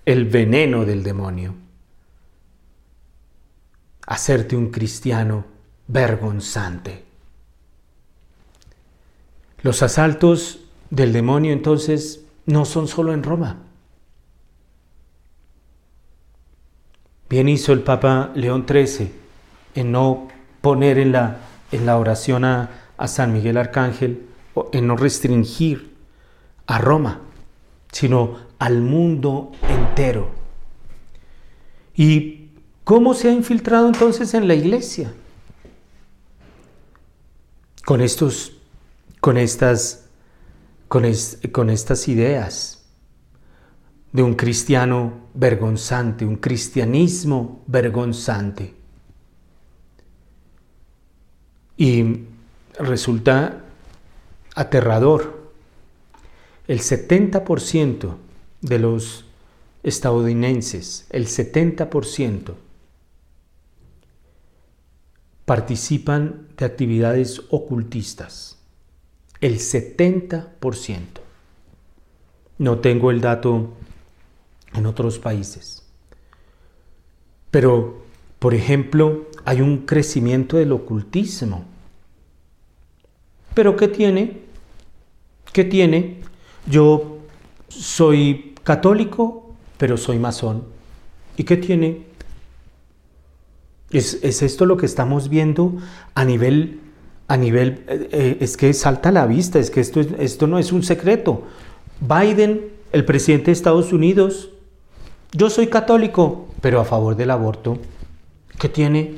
el 0.03 0.25
veneno 0.25 0.83
del 0.83 1.03
demonio. 1.03 1.55
Hacerte 4.05 4.57
un 4.57 4.71
cristiano 4.71 5.45
vergonzante. 5.87 7.05
Los 9.61 9.81
asaltos 9.81 10.66
del 10.89 11.13
demonio 11.13 11.51
entonces 11.51 12.23
no 12.45 12.65
son 12.65 12.87
solo 12.87 13.13
en 13.13 13.23
Roma. 13.23 13.57
Bien 17.29 17.49
hizo 17.49 17.73
el 17.73 17.81
Papa 17.81 18.31
León 18.35 18.65
XIII 18.67 19.11
en 19.75 19.91
no 19.91 20.27
poner 20.61 20.97
en 20.97 21.11
la, 21.11 21.39
en 21.71 21.85
la 21.85 21.97
oración 21.97 22.45
a, 22.45 22.69
a 22.97 23.07
San 23.07 23.33
Miguel 23.33 23.57
Arcángel, 23.57 24.27
en 24.71 24.87
no 24.87 24.95
restringir 24.95 25.93
a 26.65 26.79
Roma, 26.79 27.21
sino 27.91 28.37
al 28.59 28.81
mundo 28.81 29.51
entero. 29.69 30.29
¿Y 31.95 32.49
cómo 32.83 33.13
se 33.13 33.29
ha 33.29 33.33
infiltrado 33.33 33.87
entonces 33.87 34.33
en 34.33 34.47
la 34.47 34.55
iglesia? 34.55 35.13
Con 37.85 38.01
estos, 38.01 38.53
con 39.19 39.37
estas 39.37 40.06
con, 40.87 41.05
con 41.51 41.69
estas 41.69 42.07
ideas 42.07 42.85
de 44.11 44.23
un 44.23 44.35
cristiano 44.35 45.27
vergonzante, 45.33 46.25
un 46.25 46.37
cristianismo 46.37 47.63
vergonzante. 47.67 48.73
Y 51.77 52.21
resulta 52.79 53.63
aterrador. 54.55 55.37
El 56.67 56.79
70% 56.79 58.15
de 58.61 58.79
los 58.79 59.25
estadounidenses, 59.83 61.05
el 61.11 61.27
70%, 61.27 62.55
participan 65.45 66.47
de 66.57 66.65
actividades 66.65 67.41
ocultistas 67.51 68.56
el 69.41 69.59
70%. 69.59 70.99
No 72.59 72.79
tengo 72.79 73.11
el 73.11 73.21
dato 73.21 73.73
en 74.73 74.85
otros 74.85 75.19
países. 75.19 75.83
Pero, 77.51 78.01
por 78.39 78.53
ejemplo, 78.53 79.27
hay 79.45 79.61
un 79.61 79.85
crecimiento 79.85 80.57
del 80.57 80.71
ocultismo. 80.71 81.65
¿Pero 83.53 83.75
qué 83.75 83.87
tiene? 83.87 84.41
¿Qué 85.53 85.63
tiene? 85.63 86.21
Yo 86.69 87.19
soy 87.69 88.55
católico, 88.63 89.55
pero 89.77 89.97
soy 89.97 90.19
masón. 90.19 90.63
¿Y 91.37 91.43
qué 91.43 91.57
tiene? 91.57 92.05
¿Es, 93.89 94.19
¿Es, 94.23 94.41
esto 94.41 94.65
lo 94.65 94.77
que 94.77 94.85
estamos 94.85 95.29
viendo 95.29 95.77
a 96.13 96.25
nivel 96.25 96.81
a 97.27 97.37
nivel, 97.37 97.83
eh, 97.87 98.09
eh, 98.11 98.37
es 98.39 98.55
que 98.55 98.73
salta 98.73 99.09
a 99.09 99.11
la 99.11 99.25
vista, 99.25 99.59
es 99.59 99.69
que 99.69 99.81
esto, 99.81 99.99
esto 99.99 100.47
no 100.47 100.59
es 100.59 100.71
un 100.71 100.83
secreto. 100.83 101.43
Biden, 101.99 102.71
el 102.91 103.03
presidente 103.03 103.47
de 103.47 103.51
Estados 103.51 103.91
Unidos, 103.91 104.49
yo 105.33 105.49
soy 105.49 105.67
católico, 105.67 106.47
pero 106.61 106.79
a 106.79 106.85
favor 106.85 107.15
del 107.15 107.31
aborto. 107.31 107.79
¿Qué 108.57 108.69
tiene? 108.69 109.15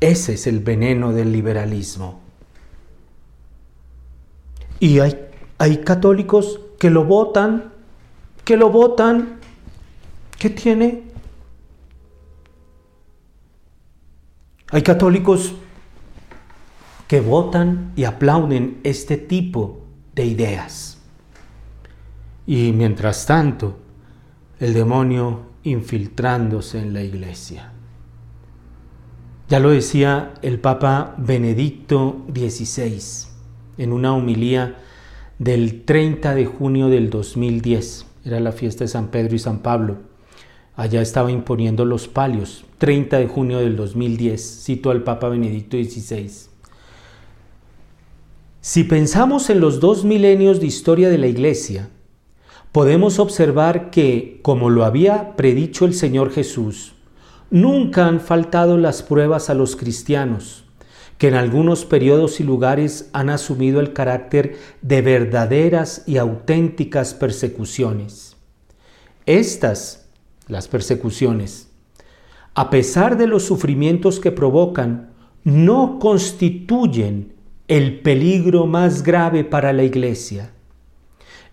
Ese 0.00 0.34
es 0.34 0.46
el 0.46 0.60
veneno 0.60 1.12
del 1.12 1.32
liberalismo. 1.32 2.20
Y 4.78 4.98
hay, 4.98 5.18
hay 5.58 5.78
católicos 5.78 6.60
que 6.78 6.90
lo 6.90 7.04
votan, 7.04 7.72
que 8.44 8.56
lo 8.56 8.70
votan. 8.70 9.38
¿Qué 10.38 10.50
tiene? 10.50 11.04
Hay 14.70 14.82
católicos 14.82 15.54
que 17.10 17.20
votan 17.20 17.90
y 17.96 18.04
aplauden 18.04 18.78
este 18.84 19.16
tipo 19.16 19.80
de 20.14 20.26
ideas. 20.26 20.98
Y 22.46 22.70
mientras 22.70 23.26
tanto, 23.26 23.78
el 24.60 24.74
demonio 24.74 25.40
infiltrándose 25.64 26.78
en 26.78 26.94
la 26.94 27.02
iglesia. 27.02 27.72
Ya 29.48 29.58
lo 29.58 29.70
decía 29.70 30.34
el 30.42 30.60
Papa 30.60 31.16
Benedicto 31.18 32.24
XVI 32.32 33.02
en 33.76 33.92
una 33.92 34.14
homilía 34.14 34.76
del 35.40 35.82
30 35.82 36.36
de 36.36 36.46
junio 36.46 36.86
del 36.86 37.10
2010. 37.10 38.06
Era 38.24 38.38
la 38.38 38.52
fiesta 38.52 38.84
de 38.84 38.88
San 38.88 39.08
Pedro 39.08 39.34
y 39.34 39.40
San 39.40 39.58
Pablo. 39.58 39.96
Allá 40.76 41.02
estaba 41.02 41.32
imponiendo 41.32 41.84
los 41.84 42.06
palios. 42.06 42.64
30 42.78 43.18
de 43.18 43.26
junio 43.26 43.58
del 43.58 43.74
2010, 43.74 44.62
cito 44.62 44.92
al 44.92 45.02
Papa 45.02 45.28
Benedicto 45.28 45.76
XVI. 45.76 46.49
Si 48.62 48.84
pensamos 48.84 49.48
en 49.48 49.58
los 49.58 49.80
dos 49.80 50.04
milenios 50.04 50.60
de 50.60 50.66
historia 50.66 51.08
de 51.08 51.16
la 51.16 51.28
Iglesia, 51.28 51.88
podemos 52.72 53.18
observar 53.18 53.90
que, 53.90 54.40
como 54.42 54.68
lo 54.68 54.84
había 54.84 55.34
predicho 55.34 55.86
el 55.86 55.94
Señor 55.94 56.30
Jesús, 56.30 56.92
nunca 57.50 58.06
han 58.06 58.20
faltado 58.20 58.76
las 58.76 59.02
pruebas 59.02 59.48
a 59.48 59.54
los 59.54 59.76
cristianos, 59.76 60.64
que 61.16 61.28
en 61.28 61.36
algunos 61.36 61.86
periodos 61.86 62.38
y 62.38 62.44
lugares 62.44 63.08
han 63.14 63.30
asumido 63.30 63.80
el 63.80 63.94
carácter 63.94 64.58
de 64.82 65.00
verdaderas 65.00 66.04
y 66.06 66.18
auténticas 66.18 67.14
persecuciones. 67.14 68.36
Estas, 69.24 70.06
las 70.48 70.68
persecuciones, 70.68 71.70
a 72.54 72.68
pesar 72.68 73.16
de 73.16 73.26
los 73.26 73.42
sufrimientos 73.42 74.20
que 74.20 74.32
provocan, 74.32 75.14
no 75.44 75.98
constituyen 75.98 77.39
el 77.70 78.00
peligro 78.00 78.66
más 78.66 79.04
grave 79.04 79.44
para 79.44 79.72
la 79.72 79.84
iglesia. 79.84 80.50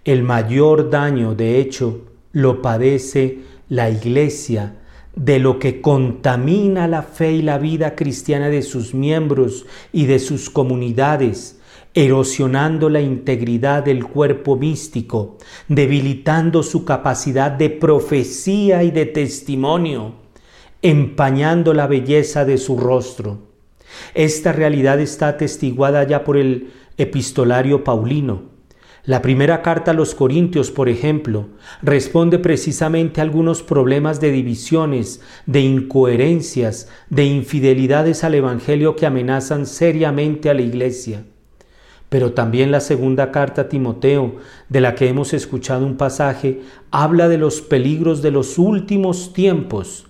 El 0.04 0.24
mayor 0.24 0.90
daño, 0.90 1.36
de 1.36 1.60
hecho, 1.60 2.06
lo 2.32 2.64
padece 2.64 3.42
la 3.70 3.92
iglesia 3.92 4.78
de 5.16 5.38
lo 5.38 5.60
que 5.60 5.80
contamina 5.80 6.88
la 6.88 7.04
fe 7.04 7.34
y 7.34 7.44
la 7.44 7.60
vida 7.60 7.96
cristiana 7.96 8.50
de 8.50 8.64
sus 8.64 8.96
miembros 8.96 9.68
y 9.94 10.08
de 10.08 10.18
sus 10.18 10.50
comunidades, 10.50 11.60
erosionando 11.94 12.90
la 12.90 13.02
integridad 13.02 13.84
del 13.84 14.04
cuerpo 14.04 14.56
místico, 14.56 15.38
debilitando 15.68 16.64
su 16.64 16.84
capacidad 16.84 17.52
de 17.52 17.70
profecía 17.70 18.82
y 18.82 18.90
de 18.90 19.06
testimonio, 19.06 20.16
empañando 20.82 21.76
la 21.76 21.86
belleza 21.86 22.44
de 22.44 22.58
su 22.58 22.76
rostro. 22.76 23.47
Esta 24.14 24.52
realidad 24.52 25.00
está 25.00 25.30
atestiguada 25.30 26.04
ya 26.04 26.24
por 26.24 26.38
el 26.38 26.72
epistolario 26.98 27.84
paulino. 27.84 28.58
La 29.08 29.22
primera 29.22 29.62
carta 29.62 29.92
a 29.92 29.94
los 29.94 30.14
Corintios, 30.14 30.70
por 30.70 30.90
ejemplo, 30.90 31.48
responde 31.82 32.40
precisamente 32.40 33.22
a 33.22 33.24
algunos 33.24 33.64
problemas 33.64 34.20
de 34.20 34.32
divisiones, 34.32 35.22
de 35.46 35.62
incoherencias, 35.62 36.90
de 37.10 37.24
infidelidades 37.24 38.26
al 38.26 38.36
Evangelio 38.36 38.98
que 38.98 39.06
amenazan 39.06 39.66
seriamente 39.66 40.50
a 40.50 40.54
la 40.54 40.62
Iglesia. 40.62 41.24
Pero 42.10 42.34
también 42.34 42.70
la 42.70 42.82
segunda 42.82 43.32
carta 43.32 43.62
a 43.62 43.70
Timoteo, 43.70 44.38
de 44.68 44.82
la 44.82 44.94
que 44.94 45.08
hemos 45.08 45.34
escuchado 45.34 45.86
un 45.86 45.96
pasaje, 45.96 46.60
habla 46.92 47.30
de 47.30 47.38
los 47.38 47.62
peligros 47.62 48.22
de 48.22 48.32
los 48.32 48.58
últimos 48.58 49.32
tiempos, 49.32 50.08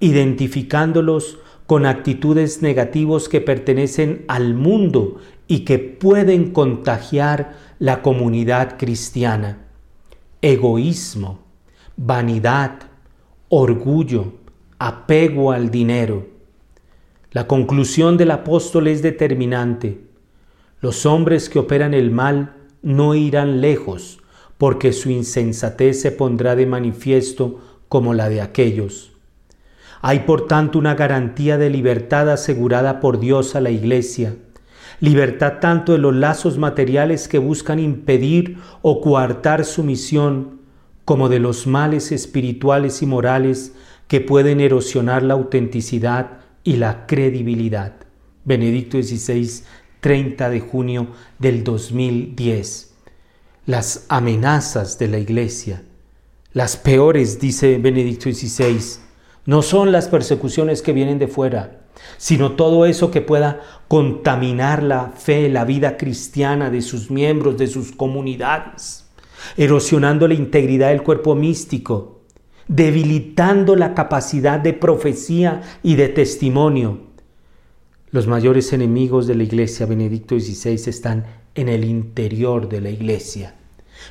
identificándolos 0.00 1.38
con 1.70 1.86
actitudes 1.86 2.62
negativas 2.62 3.28
que 3.28 3.40
pertenecen 3.40 4.24
al 4.26 4.54
mundo 4.54 5.18
y 5.46 5.60
que 5.60 5.78
pueden 5.78 6.50
contagiar 6.50 7.54
la 7.78 8.02
comunidad 8.02 8.76
cristiana. 8.76 9.68
Egoísmo, 10.42 11.44
vanidad, 11.96 12.72
orgullo, 13.48 14.32
apego 14.80 15.52
al 15.52 15.70
dinero. 15.70 16.26
La 17.30 17.46
conclusión 17.46 18.16
del 18.16 18.32
apóstol 18.32 18.88
es 18.88 19.00
determinante. 19.00 20.00
Los 20.80 21.06
hombres 21.06 21.48
que 21.48 21.60
operan 21.60 21.94
el 21.94 22.10
mal 22.10 22.56
no 22.82 23.14
irán 23.14 23.60
lejos, 23.60 24.18
porque 24.58 24.92
su 24.92 25.08
insensatez 25.08 26.00
se 26.00 26.10
pondrá 26.10 26.56
de 26.56 26.66
manifiesto 26.66 27.60
como 27.88 28.12
la 28.12 28.28
de 28.28 28.40
aquellos. 28.40 29.12
Hay 30.02 30.20
por 30.20 30.46
tanto 30.46 30.78
una 30.78 30.94
garantía 30.94 31.58
de 31.58 31.70
libertad 31.70 32.30
asegurada 32.30 33.00
por 33.00 33.20
Dios 33.20 33.54
a 33.54 33.60
la 33.60 33.70
Iglesia, 33.70 34.36
libertad 35.00 35.54
tanto 35.60 35.92
de 35.92 35.98
los 35.98 36.14
lazos 36.14 36.58
materiales 36.58 37.28
que 37.28 37.38
buscan 37.38 37.78
impedir 37.78 38.58
o 38.82 39.00
coartar 39.00 39.64
su 39.64 39.84
misión, 39.84 40.60
como 41.04 41.28
de 41.28 41.40
los 41.40 41.66
males 41.66 42.12
espirituales 42.12 43.02
y 43.02 43.06
morales 43.06 43.74
que 44.06 44.20
pueden 44.20 44.60
erosionar 44.60 45.22
la 45.22 45.34
autenticidad 45.34 46.38
y 46.64 46.76
la 46.76 47.06
credibilidad. 47.06 47.94
Benedicto 48.44 49.02
XVI, 49.02 49.64
30 50.00 50.50
de 50.50 50.60
junio 50.60 51.08
del 51.38 51.64
2010. 51.64 52.94
Las 53.66 54.06
amenazas 54.08 54.98
de 54.98 55.08
la 55.08 55.18
Iglesia, 55.18 55.82
las 56.52 56.76
peores, 56.76 57.38
dice 57.38 57.78
Benedicto 57.78 58.30
XVI, 58.32 58.80
no 59.46 59.62
son 59.62 59.92
las 59.92 60.08
persecuciones 60.08 60.82
que 60.82 60.92
vienen 60.92 61.18
de 61.18 61.28
fuera, 61.28 61.80
sino 62.18 62.52
todo 62.52 62.86
eso 62.86 63.10
que 63.10 63.20
pueda 63.20 63.60
contaminar 63.88 64.82
la 64.82 65.08
fe, 65.08 65.48
la 65.48 65.64
vida 65.64 65.96
cristiana 65.96 66.70
de 66.70 66.82
sus 66.82 67.10
miembros, 67.10 67.56
de 67.58 67.66
sus 67.66 67.92
comunidades, 67.92 69.06
erosionando 69.56 70.28
la 70.28 70.34
integridad 70.34 70.90
del 70.90 71.02
cuerpo 71.02 71.34
místico, 71.34 72.20
debilitando 72.68 73.74
la 73.74 73.94
capacidad 73.94 74.60
de 74.60 74.74
profecía 74.74 75.62
y 75.82 75.96
de 75.96 76.08
testimonio. 76.08 76.98
Los 78.12 78.26
mayores 78.26 78.72
enemigos 78.72 79.26
de 79.26 79.36
la 79.36 79.44
iglesia, 79.44 79.86
Benedicto 79.86 80.38
XVI, 80.38 80.74
están 80.88 81.26
en 81.54 81.68
el 81.68 81.84
interior 81.84 82.68
de 82.68 82.80
la 82.80 82.90
iglesia. 82.90 83.54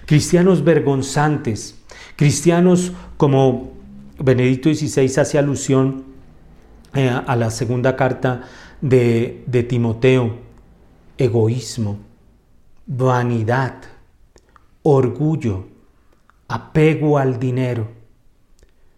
Cristianos 0.06 0.64
vergonzantes, 0.64 1.76
cristianos 2.16 2.92
como 3.18 3.79
Benedicto 4.20 4.74
XVI 4.74 5.20
hace 5.20 5.38
alusión 5.38 6.04
eh, 6.94 7.10
a 7.10 7.36
la 7.36 7.52
segunda 7.52 7.96
carta 7.96 8.44
de, 8.82 9.44
de 9.48 9.64
Timoteo, 9.64 10.38
egoísmo, 11.18 12.00
vanidad, 12.86 13.76
orgullo, 14.84 15.68
apego 16.48 17.18
al 17.18 17.40
dinero. 17.40 17.88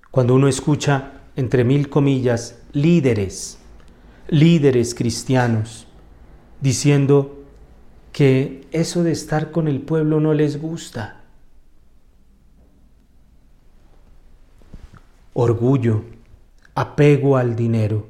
Cuando 0.09 0.35
uno 0.35 0.47
escucha, 0.47 1.21
entre 1.35 1.63
mil 1.63 1.89
comillas, 1.89 2.59
líderes, 2.73 3.59
líderes 4.27 4.95
cristianos, 4.95 5.87
diciendo 6.61 7.43
que 8.11 8.67
eso 8.71 9.03
de 9.03 9.11
estar 9.11 9.51
con 9.51 9.67
el 9.67 9.81
pueblo 9.81 10.19
no 10.19 10.33
les 10.33 10.59
gusta, 10.61 11.20
orgullo, 15.33 16.03
apego 16.75 17.37
al 17.37 17.55
dinero, 17.55 18.07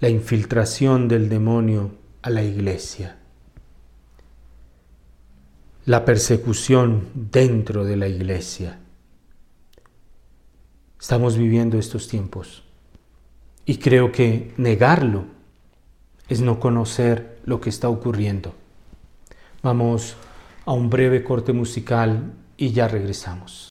la 0.00 0.08
infiltración 0.08 1.08
del 1.08 1.28
demonio 1.28 1.92
a 2.22 2.30
la 2.30 2.42
iglesia, 2.42 3.18
la 5.84 6.04
persecución 6.04 7.08
dentro 7.14 7.84
de 7.84 7.96
la 7.96 8.08
iglesia. 8.08 8.80
Estamos 11.00 11.36
viviendo 11.36 11.78
estos 11.78 12.08
tiempos 12.08 12.62
y 13.64 13.78
creo 13.78 14.12
que 14.12 14.52
negarlo 14.56 15.24
es 16.28 16.40
no 16.40 16.60
conocer 16.60 17.40
lo 17.44 17.60
que 17.60 17.70
está 17.70 17.88
ocurriendo. 17.88 18.54
Vamos 19.62 20.16
a 20.64 20.72
un 20.72 20.90
breve 20.90 21.24
corte 21.24 21.52
musical 21.52 22.32
y 22.56 22.72
ya 22.72 22.86
regresamos. 22.88 23.69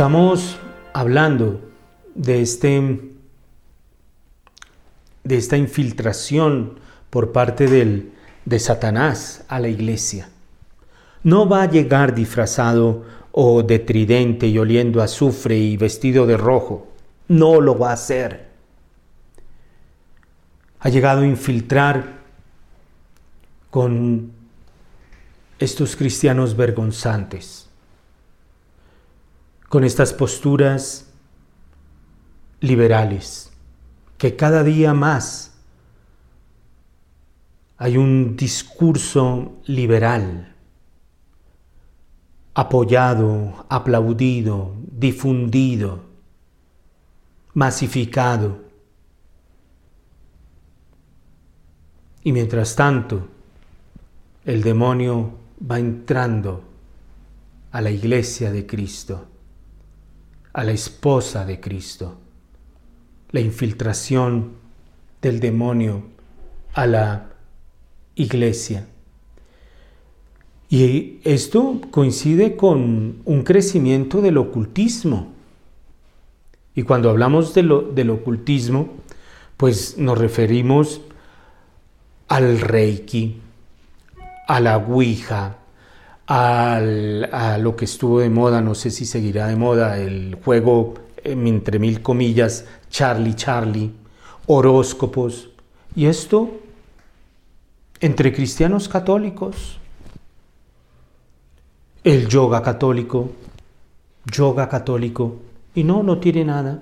Estamos 0.00 0.56
hablando 0.94 1.60
de, 2.14 2.40
este, 2.40 3.12
de 5.24 5.36
esta 5.36 5.58
infiltración 5.58 6.80
por 7.10 7.32
parte 7.32 7.66
del, 7.66 8.10
de 8.46 8.58
Satanás 8.60 9.44
a 9.46 9.60
la 9.60 9.68
iglesia. 9.68 10.30
No 11.22 11.46
va 11.46 11.64
a 11.64 11.70
llegar 11.70 12.14
disfrazado 12.14 13.04
o 13.32 13.62
de 13.62 13.78
tridente 13.78 14.46
y 14.46 14.56
oliendo 14.56 15.02
azufre 15.02 15.58
y 15.58 15.76
vestido 15.76 16.26
de 16.26 16.38
rojo. 16.38 16.88
No 17.28 17.60
lo 17.60 17.78
va 17.78 17.90
a 17.90 17.92
hacer. 17.92 18.48
Ha 20.78 20.88
llegado 20.88 21.20
a 21.20 21.26
infiltrar 21.26 22.20
con 23.68 24.32
estos 25.58 25.94
cristianos 25.94 26.56
vergonzantes 26.56 27.69
con 29.70 29.84
estas 29.84 30.12
posturas 30.12 31.06
liberales, 32.58 33.52
que 34.18 34.34
cada 34.34 34.64
día 34.64 34.94
más 34.94 35.54
hay 37.78 37.96
un 37.96 38.36
discurso 38.36 39.60
liberal, 39.66 40.56
apoyado, 42.52 43.64
aplaudido, 43.68 44.74
difundido, 44.90 46.00
masificado. 47.54 48.64
Y 52.24 52.32
mientras 52.32 52.74
tanto, 52.74 53.28
el 54.44 54.64
demonio 54.64 55.32
va 55.70 55.78
entrando 55.78 56.64
a 57.70 57.80
la 57.80 57.92
iglesia 57.92 58.50
de 58.50 58.66
Cristo 58.66 59.29
a 60.52 60.64
la 60.64 60.72
esposa 60.72 61.44
de 61.44 61.60
Cristo. 61.60 62.18
La 63.30 63.40
infiltración 63.40 64.52
del 65.22 65.40
demonio 65.40 66.04
a 66.72 66.86
la 66.86 67.30
iglesia. 68.14 68.86
Y 70.68 71.18
esto 71.24 71.80
coincide 71.90 72.56
con 72.56 73.22
un 73.24 73.42
crecimiento 73.42 74.20
del 74.20 74.38
ocultismo. 74.38 75.32
Y 76.74 76.84
cuando 76.84 77.10
hablamos 77.10 77.54
de 77.54 77.64
lo, 77.64 77.82
del 77.82 78.10
ocultismo, 78.10 78.90
pues 79.56 79.98
nos 79.98 80.16
referimos 80.16 81.00
al 82.28 82.60
reiki, 82.60 83.40
a 84.46 84.60
la 84.60 84.78
ouija, 84.78 85.58
a 86.32 87.58
lo 87.58 87.74
que 87.74 87.86
estuvo 87.86 88.20
de 88.20 88.30
moda, 88.30 88.60
no 88.60 88.76
sé 88.76 88.92
si 88.92 89.04
seguirá 89.04 89.48
de 89.48 89.56
moda, 89.56 89.98
el 89.98 90.38
juego 90.44 90.94
entre 91.24 91.80
mil 91.80 92.02
comillas, 92.02 92.66
Charlie 92.88 93.34
Charlie, 93.34 93.90
horóscopos. 94.46 95.50
Y 95.96 96.06
esto 96.06 96.50
entre 98.00 98.32
cristianos 98.32 98.88
católicos, 98.88 99.78
el 102.04 102.28
yoga 102.28 102.62
católico, 102.62 103.32
yoga 104.24 104.68
católico, 104.68 105.40
y 105.74 105.82
no, 105.82 106.04
no 106.04 106.18
tiene 106.18 106.44
nada, 106.44 106.80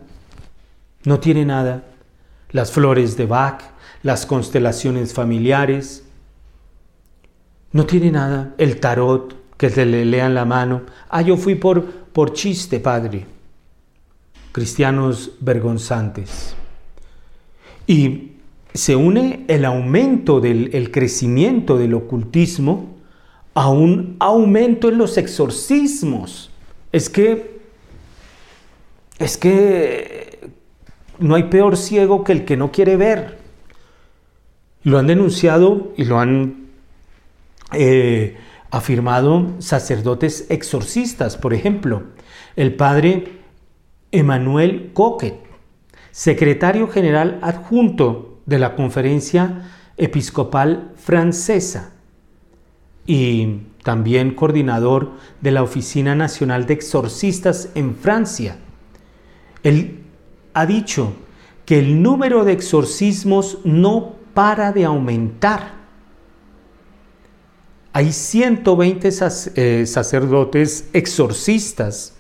no 1.05 1.21
tiene 1.21 1.47
nada. 1.47 1.85
Las 2.51 2.71
flores 2.71 3.17
de 3.17 3.25
Bach, 3.25 3.63
las 4.03 4.27
constelaciones 4.27 5.15
familiares, 5.15 6.05
no 7.73 7.87
tiene 7.87 8.11
nada. 8.11 8.55
El 8.59 8.79
tarot, 8.79 9.38
que 9.59 9.69
se 9.69 9.85
le 9.85 10.07
lean 10.07 10.35
la 10.35 10.47
mano. 10.47 10.83
Ah, 11.11 11.21
yo 11.21 11.37
fui 11.37 11.57
por, 11.57 11.85
por 11.85 12.33
chiste, 12.33 12.81
padre. 12.81 13.27
Cristianos 14.53 15.33
vergonzantes. 15.41 16.55
Y 17.87 18.33
se 18.73 18.97
une 18.97 19.45
el 19.49 19.65
aumento 19.65 20.41
del 20.41 20.71
el 20.75 20.91
crecimiento 20.91 21.77
del 21.77 21.95
ocultismo 21.95 22.97
a 23.55 23.69
un 23.71 24.17
aumento 24.21 24.89
en 24.89 24.99
los 24.99 25.19
exorcismos. 25.19 26.51
Es 26.93 27.11
que, 27.11 27.61
es 29.19 29.37
que 29.37 30.53
no 31.19 31.35
hay 31.35 31.45
peor 31.45 31.77
ciego 31.77 32.23
que 32.23 32.33
el 32.33 32.45
que 32.45 32.57
no 32.57 32.71
quiere 32.71 32.97
ver. 32.97 33.39
Lo 34.85 34.99
han 34.99 35.09
denunciado 35.09 35.93
y 35.97 36.05
lo 36.05 36.21
han 36.21 36.69
eh, 37.73 38.37
afirmado 38.71 39.55
sacerdotes 39.59 40.47
exorcistas. 40.51 41.37
Por 41.37 41.55
ejemplo, 41.55 42.03
el 42.57 42.75
padre 42.75 43.41
Emmanuel 44.11 44.91
Coquet, 44.95 45.39
secretario 46.11 46.89
general 46.89 47.39
adjunto 47.43 48.41
de 48.47 48.59
la 48.59 48.75
Conferencia 48.75 49.71
Episcopal 49.97 50.93
Francesa 50.97 51.93
y 53.07 53.63
también 53.83 54.35
coordinador 54.35 55.13
de 55.41 55.51
la 55.51 55.63
Oficina 55.63 56.15
Nacional 56.15 56.67
de 56.67 56.75
Exorcistas 56.75 57.71
en 57.75 57.95
Francia. 57.97 58.59
Él 59.63 60.03
ha 60.55 60.67
dicho 60.67 61.15
que 61.65 61.79
el 61.79 62.03
número 62.03 62.45
de 62.45 62.53
exorcismos 62.53 63.59
no 63.65 64.17
para 64.35 64.73
de 64.73 64.85
aumentar. 64.85 65.78
Hay 67.99 68.13
120 68.13 69.09
eh, 69.57 69.85
sacerdotes 69.85 70.89
exorcistas 70.93 72.15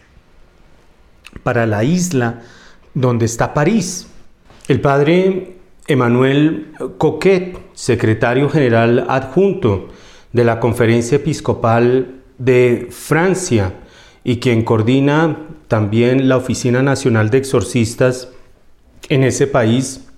para 1.45 1.66
la 1.66 1.85
isla 1.85 2.43
donde 2.95 3.26
está 3.26 3.55
París. 3.55 4.09
El 4.66 4.81
padre 4.81 5.55
Emmanuel 5.87 6.72
Coquet, 6.99 7.61
secretario 7.74 8.51
general 8.51 9.07
adjunto 9.09 9.91
de 10.33 10.43
la 10.43 10.59
Conferencia 10.59 11.14
Episcopal 11.14 12.22
de 12.39 12.89
Francia 12.91 13.74
y 14.24 14.39
quien 14.39 14.64
coordina 14.64 15.47
también 15.68 16.29
la 16.29 16.39
Oficina 16.39 16.83
Nacional 16.83 17.31
de 17.31 17.39
Exorcistas 17.39 18.31
en 19.09 19.22
ese 19.22 19.47
país, 19.47 20.09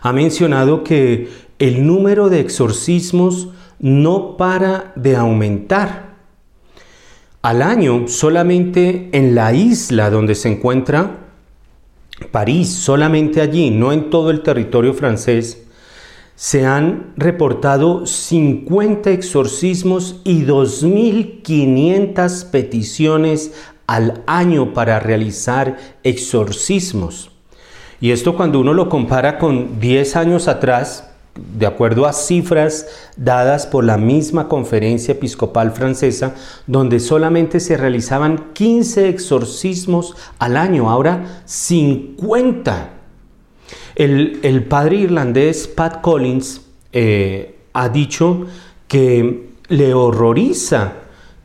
ha 0.00 0.14
mencionado 0.14 0.84
que 0.84 1.28
el 1.58 1.86
número 1.86 2.30
de 2.30 2.40
exorcismos 2.40 3.50
no 3.78 4.36
para 4.36 4.92
de 4.96 5.16
aumentar. 5.16 6.16
Al 7.42 7.62
año, 7.62 8.08
solamente 8.08 9.10
en 9.12 9.34
la 9.34 9.52
isla 9.52 10.10
donde 10.10 10.34
se 10.34 10.48
encuentra 10.48 11.26
París, 12.30 12.70
solamente 12.70 13.40
allí, 13.40 13.70
no 13.70 13.92
en 13.92 14.10
todo 14.10 14.30
el 14.30 14.42
territorio 14.42 14.94
francés, 14.94 15.62
se 16.34 16.66
han 16.66 17.12
reportado 17.16 18.04
50 18.04 19.10
exorcismos 19.10 20.20
y 20.24 20.44
2.500 20.44 22.50
peticiones 22.50 23.52
al 23.86 24.22
año 24.26 24.74
para 24.74 25.00
realizar 25.00 25.78
exorcismos. 26.02 27.30
Y 28.00 28.10
esto 28.10 28.36
cuando 28.36 28.60
uno 28.60 28.74
lo 28.74 28.88
compara 28.88 29.38
con 29.38 29.80
10 29.80 30.16
años 30.16 30.48
atrás, 30.48 31.10
de 31.36 31.66
acuerdo 31.66 32.06
a 32.06 32.12
cifras 32.12 32.86
dadas 33.16 33.66
por 33.66 33.84
la 33.84 33.96
misma 33.96 34.48
conferencia 34.48 35.12
episcopal 35.12 35.72
francesa, 35.72 36.34
donde 36.66 37.00
solamente 37.00 37.60
se 37.60 37.76
realizaban 37.76 38.52
15 38.52 39.08
exorcismos 39.08 40.14
al 40.38 40.56
año, 40.56 40.90
ahora 40.90 41.42
50 41.44 42.96
el, 43.96 44.64
padre 44.68 44.96
irlandés 44.96 45.66
Pat 45.66 46.02
Collins 46.02 46.60
eh, 46.92 47.56
ha 47.72 47.88
dicho 47.88 48.46
que 48.88 49.48
le 49.68 49.94
horroriza 49.94 50.92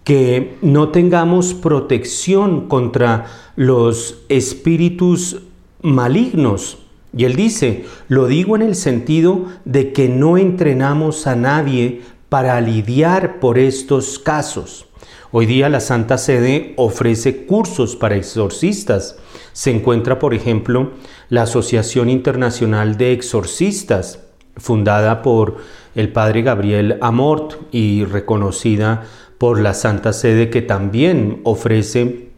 que 0.04 0.58
no 0.62 0.89
tengamos 0.89 1.54
protección 1.54 2.68
contra 2.68 3.26
los 3.56 4.20
espíritus 4.30 5.42
malignos. 5.82 6.80
Y 7.16 7.26
él 7.26 7.36
dice, 7.36 7.86
lo 8.07 8.28
digo 8.28 8.55
en 8.55 8.62
el 8.62 8.76
sentido 8.76 9.45
de 9.66 9.91
que 9.91 10.07
no 10.07 10.38
entrenamos 10.38 11.28
a 11.28 11.36
nadie 11.36 12.01
para 12.30 12.59
lidiar 12.62 13.39
por 13.39 13.59
estos 13.59 14.18
casos. 14.18 14.86
Hoy 15.34 15.45
día 15.45 15.70
la 15.70 15.80
Santa 15.80 16.18
Sede 16.18 16.74
ofrece 16.78 17.45
cursos 17.45 17.95
para 17.95 18.16
exorcistas. 18.16 19.18
Se 19.53 19.72
encuentra, 19.72 20.20
por 20.20 20.34
ejemplo, 20.34 20.91
la 21.30 21.43
Asociación 21.43 22.09
Internacional 22.09 22.97
de 22.97 23.14
Exorcistas, 23.14 24.20
fundada 24.57 25.22
por 25.22 25.57
el 25.95 26.12
padre 26.12 26.41
Gabriel 26.41 26.97
Amort 27.01 27.55
y 27.72 28.05
reconocida 28.05 29.03
por 29.38 29.59
la 29.59 29.74
Santa 29.74 30.14
Sede 30.14 30.49
que 30.49 30.62
también 30.62 31.41
ofrece 31.43 32.30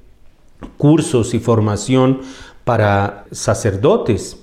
cursos 0.77 1.33
y 1.33 1.39
formación 1.39 2.21
para 2.63 3.25
sacerdotes. 3.31 4.42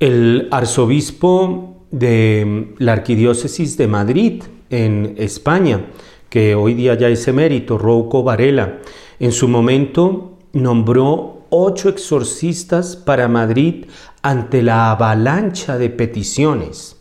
El 0.00 0.46
arzobispo 0.52 1.76
de 1.90 2.72
la 2.78 2.92
Arquidiócesis 2.92 3.76
de 3.76 3.88
Madrid 3.88 4.44
en 4.70 5.16
España, 5.18 5.86
que 6.30 6.54
hoy 6.54 6.74
día 6.74 6.94
ya 6.94 7.08
es 7.08 7.26
emérito, 7.26 7.78
Rouco 7.78 8.22
Varela, 8.22 8.78
en 9.18 9.32
su 9.32 9.48
momento 9.48 10.38
nombró 10.52 11.46
ocho 11.50 11.88
exorcistas 11.88 12.94
para 12.94 13.26
Madrid 13.26 13.86
ante 14.22 14.62
la 14.62 14.92
avalancha 14.92 15.78
de 15.78 15.90
peticiones. 15.90 16.96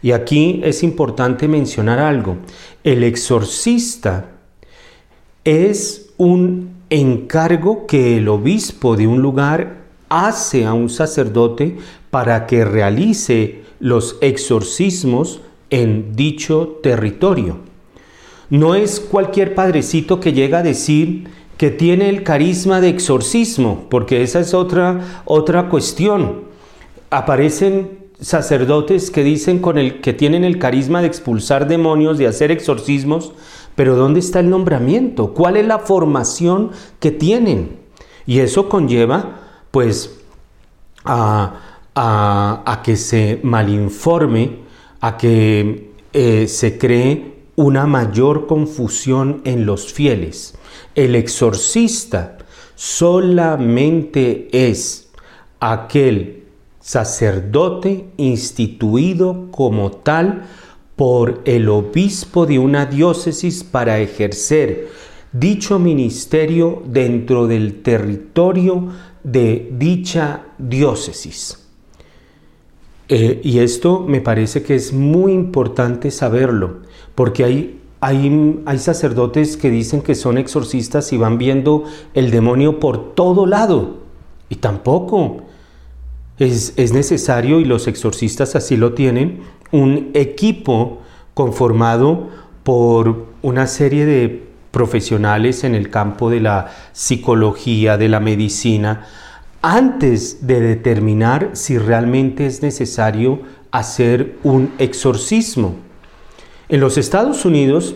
Y 0.00 0.12
aquí 0.12 0.62
es 0.64 0.82
importante 0.82 1.48
mencionar 1.48 1.98
algo. 1.98 2.38
El 2.82 3.04
exorcista 3.04 4.30
es 5.44 6.14
un 6.16 6.78
encargo 6.88 7.86
que 7.86 8.16
el 8.16 8.28
obispo 8.28 8.96
de 8.96 9.06
un 9.06 9.20
lugar 9.20 9.77
hace 10.08 10.66
a 10.66 10.72
un 10.72 10.88
sacerdote 10.88 11.78
para 12.10 12.46
que 12.46 12.64
realice 12.64 13.62
los 13.80 14.16
exorcismos 14.20 15.40
en 15.70 16.16
dicho 16.16 16.80
territorio. 16.82 17.58
No 18.50 18.74
es 18.74 19.00
cualquier 19.00 19.54
padrecito 19.54 20.20
que 20.20 20.32
llega 20.32 20.58
a 20.58 20.62
decir, 20.62 21.28
que 21.58 21.70
tiene 21.70 22.08
el 22.08 22.22
carisma 22.22 22.80
de 22.80 22.88
exorcismo, 22.88 23.86
porque 23.90 24.22
esa 24.22 24.40
es 24.40 24.54
otra, 24.54 25.22
otra 25.24 25.68
cuestión. 25.68 26.44
Aparecen 27.10 27.98
sacerdotes 28.20 29.10
que 29.10 29.22
dicen 29.22 29.58
con 29.58 29.76
el, 29.76 30.00
que 30.00 30.12
tienen 30.12 30.44
el 30.44 30.58
carisma 30.58 31.00
de 31.00 31.08
expulsar 31.08 31.68
demonios, 31.68 32.16
de 32.16 32.26
hacer 32.26 32.50
exorcismos, 32.50 33.32
pero 33.74 33.96
¿dónde 33.96 34.20
está 34.20 34.40
el 34.40 34.50
nombramiento? 34.50 35.34
¿Cuál 35.34 35.56
es 35.56 35.66
la 35.66 35.78
formación 35.80 36.70
que 37.00 37.10
tienen? 37.10 37.76
Y 38.26 38.40
eso 38.40 38.68
conlleva, 38.68 39.47
pues, 39.70 40.18
a, 41.04 42.80
que 42.84 42.96
se 42.96 43.40
malinforme, 43.42 44.58
a 45.00 45.16
que 45.16 45.90
eh, 46.12 46.46
se 46.48 46.78
cree 46.78 47.38
una 47.56 47.86
mayor 47.86 48.46
confusión 48.46 49.42
en 49.44 49.66
los 49.66 49.92
fieles. 49.92 50.56
El 50.94 51.14
exorcista 51.14 52.38
solamente 52.74 54.48
es 54.52 55.10
aquel 55.60 56.44
sacerdote 56.80 58.08
instituido 58.16 59.48
como 59.50 59.90
tal 59.90 60.44
por 60.94 61.42
el 61.44 61.68
obispo 61.68 62.46
de 62.46 62.58
una 62.58 62.86
diócesis 62.86 63.64
para 63.64 63.98
ejercer 63.98 64.88
dicho 65.32 65.78
ministerio 65.78 66.82
dentro 66.86 67.46
del 67.46 67.82
territorio 67.82 68.88
de 69.24 69.68
dicha 69.72 70.46
diócesis. 70.58 71.66
Eh, 73.08 73.40
y 73.42 73.60
esto 73.60 74.00
me 74.00 74.20
parece 74.20 74.62
que 74.62 74.74
es 74.74 74.92
muy 74.92 75.32
importante 75.32 76.10
saberlo, 76.10 76.80
porque 77.14 77.44
hay, 77.44 77.80
hay, 78.00 78.60
hay, 78.66 78.78
sacerdotes 78.78 79.56
que 79.56 79.70
dicen 79.70 80.02
que 80.02 80.14
son 80.14 80.36
exorcistas 80.36 81.12
y 81.12 81.16
van 81.16 81.38
viendo 81.38 81.84
el 82.12 82.30
demonio 82.30 82.80
por 82.80 83.14
todo 83.14 83.46
lado. 83.46 83.98
Y 84.50 84.56
tampoco 84.56 85.38
es, 86.38 86.74
es 86.76 86.92
necesario, 86.92 87.60
y 87.60 87.64
los 87.64 87.86
exorcistas 87.86 88.54
así 88.56 88.76
lo 88.76 88.92
tienen, 88.92 89.40
un 89.72 90.10
equipo 90.14 90.98
conformado 91.32 92.28
por 92.62 93.26
una 93.40 93.66
serie 93.66 94.04
de 94.04 94.47
profesionales 94.70 95.64
en 95.64 95.74
el 95.74 95.90
campo 95.90 96.30
de 96.30 96.40
la 96.40 96.70
psicología, 96.92 97.96
de 97.96 98.08
la 98.08 98.20
medicina, 98.20 99.06
antes 99.62 100.46
de 100.46 100.60
determinar 100.60 101.50
si 101.54 101.78
realmente 101.78 102.46
es 102.46 102.62
necesario 102.62 103.40
hacer 103.70 104.36
un 104.42 104.72
exorcismo. 104.78 105.76
En 106.68 106.80
los 106.80 106.98
Estados 106.98 107.44
Unidos 107.44 107.94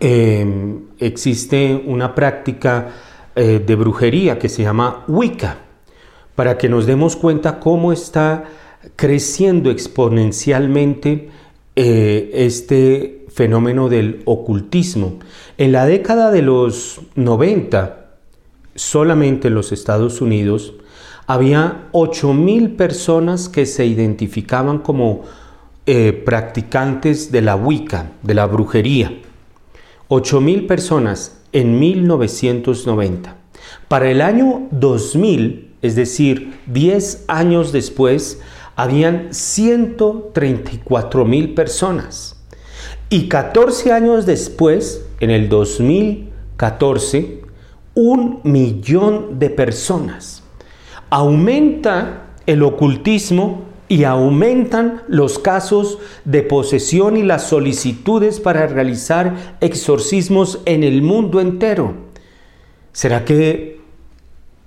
em, 0.00 0.80
existe 0.98 1.82
una 1.86 2.14
práctica 2.14 2.88
eh, 3.34 3.62
de 3.64 3.74
brujería 3.74 4.38
que 4.38 4.48
se 4.48 4.62
llama 4.62 5.04
Wicca, 5.08 5.58
para 6.34 6.56
que 6.56 6.68
nos 6.68 6.86
demos 6.86 7.16
cuenta 7.16 7.58
cómo 7.58 7.92
está 7.92 8.44
creciendo 8.96 9.70
exponencialmente 9.70 11.30
eh, 11.74 12.30
este 12.32 13.17
fenómeno 13.38 13.88
del 13.88 14.20
ocultismo. 14.24 15.20
En 15.58 15.70
la 15.70 15.86
década 15.86 16.32
de 16.32 16.42
los 16.42 17.00
90, 17.14 18.08
solamente 18.74 19.46
en 19.46 19.54
los 19.54 19.70
Estados 19.70 20.20
Unidos, 20.20 20.74
había 21.28 21.86
8.000 21.92 22.74
personas 22.74 23.48
que 23.48 23.64
se 23.64 23.86
identificaban 23.86 24.80
como 24.80 25.22
eh, 25.86 26.12
practicantes 26.12 27.30
de 27.30 27.42
la 27.42 27.54
Wicca, 27.54 28.10
de 28.24 28.34
la 28.34 28.46
brujería. 28.46 29.12
8.000 30.08 30.66
personas 30.66 31.40
en 31.52 31.78
1990. 31.78 33.36
Para 33.86 34.10
el 34.10 34.20
año 34.20 34.66
2000, 34.72 35.76
es 35.80 35.94
decir, 35.94 36.54
10 36.66 37.26
años 37.28 37.70
después, 37.70 38.40
habían 38.74 39.28
134.000 39.28 41.54
personas. 41.54 42.37
Y 43.10 43.28
14 43.28 43.92
años 43.92 44.26
después, 44.26 45.06
en 45.20 45.30
el 45.30 45.48
2014, 45.48 47.42
un 47.94 48.40
millón 48.44 49.38
de 49.38 49.48
personas. 49.48 50.42
Aumenta 51.08 52.26
el 52.44 52.62
ocultismo 52.62 53.62
y 53.88 54.04
aumentan 54.04 55.04
los 55.08 55.38
casos 55.38 55.98
de 56.26 56.42
posesión 56.42 57.16
y 57.16 57.22
las 57.22 57.48
solicitudes 57.48 58.40
para 58.40 58.66
realizar 58.66 59.56
exorcismos 59.62 60.60
en 60.66 60.84
el 60.84 61.00
mundo 61.00 61.40
entero. 61.40 61.94
¿Será 62.92 63.24
que 63.24 63.80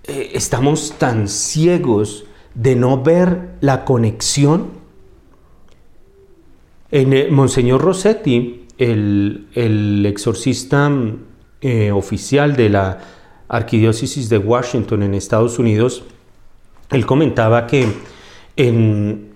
eh, 0.06 0.32
estamos 0.34 0.96
tan 0.98 1.28
ciegos 1.28 2.26
de 2.56 2.76
no 2.76 3.04
ver 3.04 3.52
la 3.62 3.86
conexión? 3.86 4.81
En 6.92 7.14
eh, 7.14 7.30
Monseñor 7.32 7.82
Rossetti, 7.82 8.68
el, 8.78 10.06
exorcista 10.06 10.92
eh, 11.62 11.92
oficial 11.92 12.56
de 12.56 12.70
la 12.70 13.00
Arquidiócesis 13.48 14.28
de 14.30 14.38
Washington 14.38 15.04
en 15.04 15.14
Estados 15.14 15.58
Unidos, 15.58 16.04
él 16.90 17.06
comentaba 17.06 17.66
que 17.68 17.88
en 18.58 19.32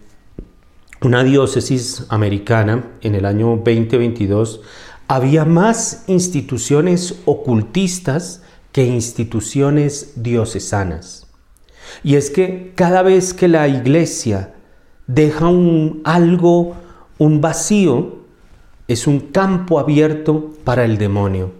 una 1.02 1.24
diócesis 1.24 2.06
americana 2.10 2.92
en 3.02 3.16
el 3.16 3.26
año 3.26 3.62
2022 3.64 4.62
había 5.08 5.46
más 5.46 6.04
instituciones 6.08 7.22
ocultistas 7.26 8.44
que 8.74 8.86
instituciones 8.86 10.14
diocesanas. 10.22 11.28
Y 12.04 12.16
es 12.16 12.30
que 12.30 12.74
cada 12.76 13.02
vez 13.04 13.34
que 13.34 13.48
la 13.48 13.68
iglesia 13.70 14.56
deja 15.08 15.48
un 15.48 16.02
algo 16.04 16.76
un 17.18 17.42
vacío 17.42 18.18
es 18.88 19.08
un 19.08 19.20
campo 19.20 19.80
abierto 19.80 20.52
para 20.64 20.86
el 20.86 20.98
demonio. 20.98 21.52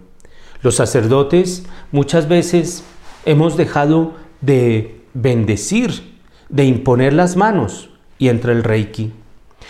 Los 0.62 0.76
sacerdotes 0.76 1.64
muchas 1.92 2.28
veces 2.28 2.84
hemos 3.24 3.56
dejado 3.56 4.14
de 4.40 5.00
bendecir, 5.14 6.16
de 6.48 6.64
imponer 6.64 7.12
las 7.12 7.36
manos 7.36 7.90
y 8.18 8.28
entra 8.28 8.52
el 8.52 8.64
reiki. 8.64 9.12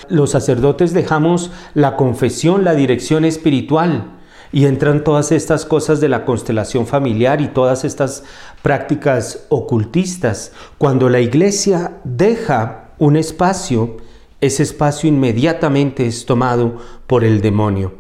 Los 0.09 0.30
sacerdotes 0.30 0.93
dejamos 0.93 1.51
la 1.74 1.97
confesión, 1.97 2.64
la 2.64 2.74
dirección 2.74 3.24
espiritual 3.24 4.12
y 4.53 4.66
entran 4.66 5.05
todas 5.05 5.32
estas 5.32 5.64
cosas 5.64 6.01
de 6.01 6.09
la 6.09 6.24
constelación 6.24 6.87
familiar 6.87 7.41
y 7.41 7.49
todas 7.49 7.84
estas 7.84 8.24
prácticas 8.62 9.47
ocultistas. 9.49 10.53
Cuando 10.78 11.09
la 11.09 11.20
iglesia 11.20 11.99
deja 12.05 12.91
un 12.99 13.16
espacio 13.16 13.97
ese 14.41 14.62
espacio 14.62 15.09
inmediatamente 15.09 16.07
es 16.07 16.26
tomado 16.26 16.76
por 17.07 17.24
el 17.24 17.41
demonio. 17.41 17.95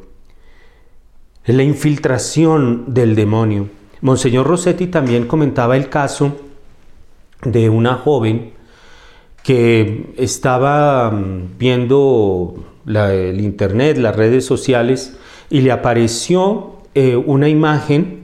La 1.46 1.62
infiltración 1.62 2.92
del 2.92 3.14
demonio. 3.14 3.68
Monseñor 4.00 4.46
Rossetti 4.46 4.88
también 4.88 5.26
comentaba 5.26 5.76
el 5.76 5.88
caso 5.88 6.36
de 7.42 7.70
una 7.70 7.94
joven 7.94 8.52
que 9.42 10.12
estaba 10.16 11.10
mm, 11.10 11.56
viendo 11.56 12.64
el 12.86 13.40
internet, 13.40 13.96
las 13.96 14.16
redes 14.16 14.44
sociales, 14.44 15.16
y 15.48 15.60
le 15.60 15.70
apareció 15.70 16.76
eh, 16.94 17.14
una 17.14 17.48
imagen 17.48 18.22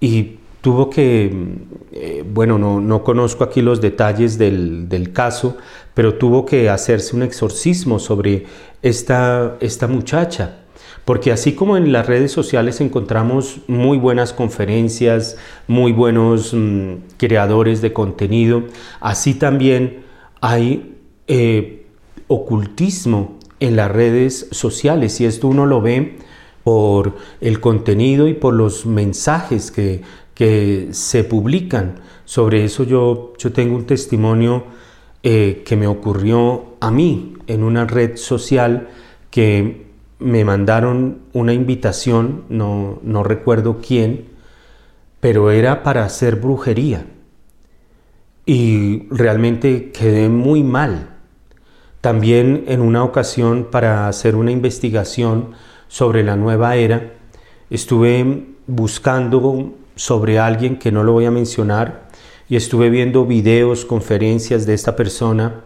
y 0.00 0.38
tuvo 0.62 0.88
que, 0.88 1.30
mm, 1.30 1.74
eh, 1.92 2.24
bueno, 2.26 2.58
no, 2.58 3.04
conozco 3.04 3.44
aquí 3.44 3.60
los 3.60 3.80
detalles 3.80 4.38
del, 4.38 4.88
del, 4.88 5.12
caso, 5.12 5.58
pero 5.96 6.16
tuvo 6.16 6.44
que 6.44 6.68
hacerse 6.68 7.16
un 7.16 7.22
exorcismo 7.22 7.98
sobre 7.98 8.44
esta, 8.82 9.56
esta 9.60 9.88
muchacha. 9.88 10.58
Porque 11.06 11.32
así 11.32 11.54
como 11.54 11.78
en 11.78 11.90
las 11.90 12.06
redes 12.06 12.32
sociales 12.32 12.82
encontramos 12.82 13.60
muy 13.66 13.96
buenas 13.96 14.34
conferencias, 14.34 15.38
muy 15.66 15.92
buenos 15.92 16.52
mm, 16.52 16.96
creadores 17.16 17.80
de 17.80 17.94
contenido, 17.94 18.64
así 19.00 19.32
también 19.32 20.04
hay 20.42 20.96
eh, 21.28 21.86
ocultismo 22.26 23.38
en 23.58 23.76
las 23.76 23.90
redes 23.90 24.48
sociales 24.50 25.18
y 25.22 25.24
esto 25.24 25.48
uno 25.48 25.64
lo 25.64 25.80
ve 25.80 26.18
por 26.62 27.16
el 27.40 27.58
contenido 27.60 28.28
y 28.28 28.34
por 28.34 28.52
los 28.52 28.84
mensajes 28.84 29.70
que 29.70 30.02
que 30.36 30.88
se 30.92 31.24
publican. 31.24 31.96
Sobre 32.26 32.64
eso 32.64 32.84
yo, 32.84 33.32
yo 33.38 33.52
tengo 33.52 33.74
un 33.74 33.86
testimonio 33.86 34.64
eh, 35.28 35.64
que 35.66 35.74
me 35.74 35.88
ocurrió 35.88 36.76
a 36.78 36.92
mí 36.92 37.34
en 37.48 37.64
una 37.64 37.84
red 37.84 38.16
social 38.16 38.90
que 39.28 39.86
me 40.20 40.44
mandaron 40.44 41.22
una 41.32 41.52
invitación, 41.52 42.44
no, 42.48 43.00
no 43.02 43.24
recuerdo 43.24 43.80
quién, 43.84 44.26
pero 45.18 45.50
era 45.50 45.82
para 45.82 46.04
hacer 46.04 46.36
brujería. 46.36 47.06
Y 48.44 49.08
realmente 49.10 49.90
quedé 49.90 50.28
muy 50.28 50.62
mal. 50.62 51.16
También 52.00 52.62
en 52.68 52.80
una 52.80 53.02
ocasión 53.02 53.66
para 53.68 54.06
hacer 54.06 54.36
una 54.36 54.52
investigación 54.52 55.54
sobre 55.88 56.22
la 56.22 56.36
nueva 56.36 56.76
era, 56.76 57.14
estuve 57.68 58.46
buscando 58.68 59.74
sobre 59.96 60.38
alguien 60.38 60.78
que 60.78 60.92
no 60.92 61.02
lo 61.02 61.14
voy 61.14 61.24
a 61.24 61.32
mencionar 61.32 62.05
y 62.48 62.56
estuve 62.56 62.90
viendo 62.90 63.26
videos, 63.26 63.84
conferencias 63.84 64.66
de 64.66 64.74
esta 64.74 64.96
persona 64.96 65.64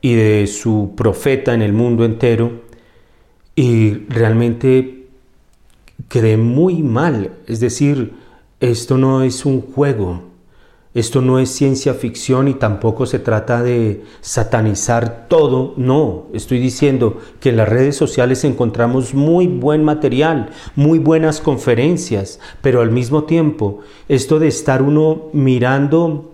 y 0.00 0.14
de 0.14 0.46
su 0.46 0.92
profeta 0.96 1.54
en 1.54 1.62
el 1.62 1.72
mundo 1.72 2.04
entero 2.04 2.62
y 3.54 3.94
realmente 4.08 5.06
quedé 6.08 6.36
muy 6.36 6.82
mal. 6.82 7.32
Es 7.46 7.60
decir, 7.60 8.12
esto 8.60 8.98
no 8.98 9.22
es 9.22 9.44
un 9.44 9.60
juego, 9.60 10.22
esto 10.96 11.20
no 11.20 11.38
es 11.38 11.50
ciencia 11.50 11.92
ficción 11.92 12.48
y 12.48 12.54
tampoco 12.54 13.04
se 13.04 13.18
trata 13.18 13.62
de 13.62 14.02
satanizar 14.22 15.26
todo. 15.28 15.74
No, 15.76 16.24
estoy 16.32 16.58
diciendo 16.58 17.18
que 17.38 17.50
en 17.50 17.58
las 17.58 17.68
redes 17.68 17.96
sociales 17.96 18.44
encontramos 18.44 19.12
muy 19.12 19.46
buen 19.46 19.84
material, 19.84 20.48
muy 20.74 20.98
buenas 20.98 21.42
conferencias, 21.42 22.40
pero 22.62 22.80
al 22.80 22.92
mismo 22.92 23.24
tiempo 23.24 23.80
esto 24.08 24.38
de 24.38 24.48
estar 24.48 24.80
uno 24.80 25.24
mirando 25.34 26.32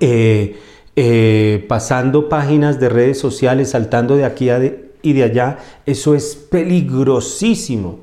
eh, 0.00 0.58
eh, 0.96 1.64
pasando 1.66 2.28
páginas 2.28 2.78
de 2.78 2.90
redes 2.90 3.18
sociales, 3.18 3.70
saltando 3.70 4.16
de 4.16 4.26
aquí 4.26 4.50
y 5.00 5.12
de 5.14 5.22
allá, 5.22 5.56
eso 5.86 6.14
es 6.14 6.34
peligrosísimo. 6.34 8.00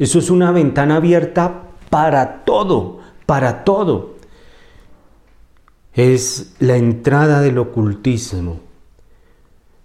Eso 0.00 0.18
es 0.18 0.30
una 0.30 0.50
ventana 0.50 0.96
abierta 0.96 1.62
para 1.90 2.44
todo, 2.44 2.98
para 3.24 3.62
todo. 3.62 4.13
Es 5.94 6.56
la 6.58 6.76
entrada 6.76 7.40
del 7.40 7.56
ocultismo. 7.58 8.58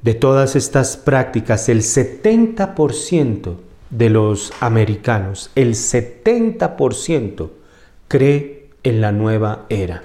De 0.01 0.15
todas 0.15 0.55
estas 0.55 0.97
prácticas, 0.97 1.69
el 1.69 1.81
70% 1.81 3.57
de 3.91 4.09
los 4.09 4.51
americanos, 4.59 5.51
el 5.53 5.75
70% 5.75 7.51
cree 8.07 8.69
en 8.81 9.01
la 9.01 9.11
nueva 9.11 9.67
era. 9.69 10.01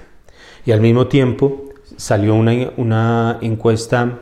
Y 0.63 0.73
al 0.73 0.81
mismo 0.81 1.07
tiempo 1.07 1.69
salió 1.97 2.35
una, 2.35 2.71
una 2.77 3.39
encuesta 3.41 4.19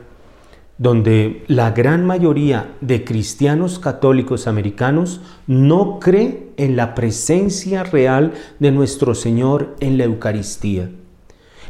donde 0.78 1.44
la 1.48 1.72
gran 1.72 2.06
mayoría 2.06 2.72
de 2.80 3.04
cristianos 3.04 3.78
católicos 3.78 4.46
americanos 4.46 5.20
no 5.46 6.00
cree 6.00 6.48
en 6.56 6.76
la 6.76 6.94
presencia 6.94 7.82
real 7.82 8.32
de 8.58 8.70
nuestro 8.70 9.14
Señor 9.14 9.76
en 9.80 9.98
la 9.98 10.04
Eucaristía. 10.04 10.88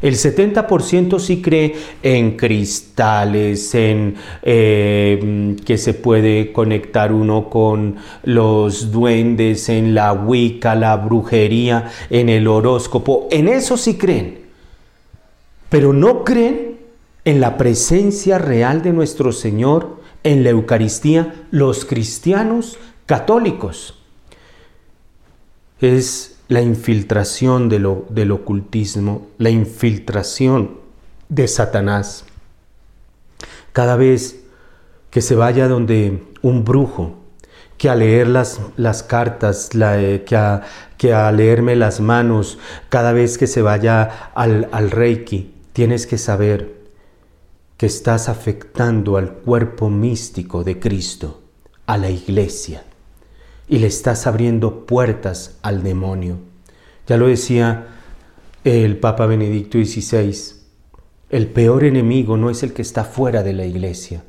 El 0.01 0.15
70% 0.15 1.19
sí 1.19 1.41
cree 1.41 1.75
en 2.03 2.37
cristales, 2.37 3.73
en 3.75 4.15
eh, 4.43 5.55
que 5.65 5.77
se 5.77 5.93
puede 5.93 6.51
conectar 6.51 7.11
uno 7.11 7.49
con 7.49 7.95
los 8.23 8.91
duendes, 8.91 9.69
en 9.69 9.95
la 9.95 10.13
Wicca, 10.13 10.75
la 10.75 10.95
brujería, 10.97 11.91
en 12.09 12.29
el 12.29 12.47
horóscopo. 12.47 13.27
En 13.31 13.47
eso 13.47 13.77
sí 13.77 13.97
creen. 13.97 14.39
Pero 15.69 15.93
no 15.93 16.23
creen 16.23 16.77
en 17.25 17.41
la 17.41 17.57
presencia 17.57 18.37
real 18.37 18.81
de 18.81 18.93
nuestro 18.93 19.31
Señor 19.31 20.01
en 20.23 20.43
la 20.43 20.49
Eucaristía 20.49 21.45
los 21.51 21.85
cristianos 21.85 22.77
católicos. 23.05 23.99
Es 25.79 26.34
la 26.47 26.61
infiltración 26.61 27.69
de 27.69 27.79
lo, 27.79 28.05
del 28.09 28.31
ocultismo, 28.31 29.27
la 29.37 29.49
infiltración 29.49 30.77
de 31.29 31.47
Satanás. 31.47 32.25
Cada 33.73 33.95
vez 33.95 34.43
que 35.09 35.21
se 35.21 35.35
vaya 35.35 35.67
donde 35.67 36.23
un 36.41 36.63
brujo, 36.63 37.15
que 37.77 37.89
a 37.89 37.95
leer 37.95 38.27
las, 38.27 38.61
las 38.77 39.03
cartas, 39.03 39.69
eh, 39.73 40.23
que, 40.25 40.35
a, 40.35 40.61
que, 40.97 41.13
a, 41.13 41.31
leerme 41.31 41.75
las 41.75 41.99
manos, 41.99 42.57
cada 42.89 43.11
vez 43.11 43.37
que 43.37 43.47
se 43.47 43.61
vaya 43.61 44.31
al, 44.33 44.69
al 44.71 44.91
reiki, 44.91 45.53
tienes 45.73 46.07
que 46.07 46.17
saber 46.17 46.73
que 47.77 47.85
estás 47.85 48.29
afectando 48.29 49.17
al 49.17 49.33
cuerpo 49.33 49.89
místico 49.89 50.63
de 50.63 50.79
Cristo, 50.79 51.41
a 51.85 51.97
la 51.97 52.09
iglesia, 52.09 52.85
y 53.67 53.79
le 53.79 53.87
estás 53.87 54.27
abriendo 54.27 54.85
puertas 54.85 55.57
al 55.61 55.83
demonio. 55.83 56.37
Ya 57.07 57.17
lo 57.17 57.27
decía 57.27 57.87
el 58.63 58.97
Papa 58.97 59.25
Benedicto 59.25 59.77
XVI, 59.77 60.35
el 61.29 61.47
peor 61.47 61.83
enemigo 61.83 62.37
no 62.37 62.49
es 62.49 62.63
el 62.63 62.73
que 62.73 62.81
está 62.81 63.03
fuera 63.03 63.43
de 63.43 63.53
la 63.53 63.65
iglesia, 63.65 64.23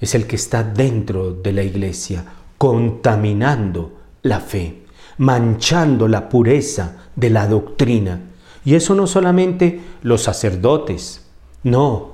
es 0.00 0.14
el 0.14 0.26
que 0.26 0.36
está 0.36 0.62
dentro 0.62 1.32
de 1.32 1.52
la 1.52 1.62
iglesia, 1.62 2.24
contaminando 2.58 3.98
la 4.22 4.40
fe, 4.40 4.82
manchando 5.18 6.08
la 6.08 6.28
pureza 6.28 7.08
de 7.16 7.30
la 7.30 7.46
doctrina. 7.46 8.20
Y 8.64 8.74
eso 8.74 8.94
no 8.94 9.06
solamente 9.06 9.80
los 10.02 10.22
sacerdotes, 10.22 11.26
no, 11.62 12.12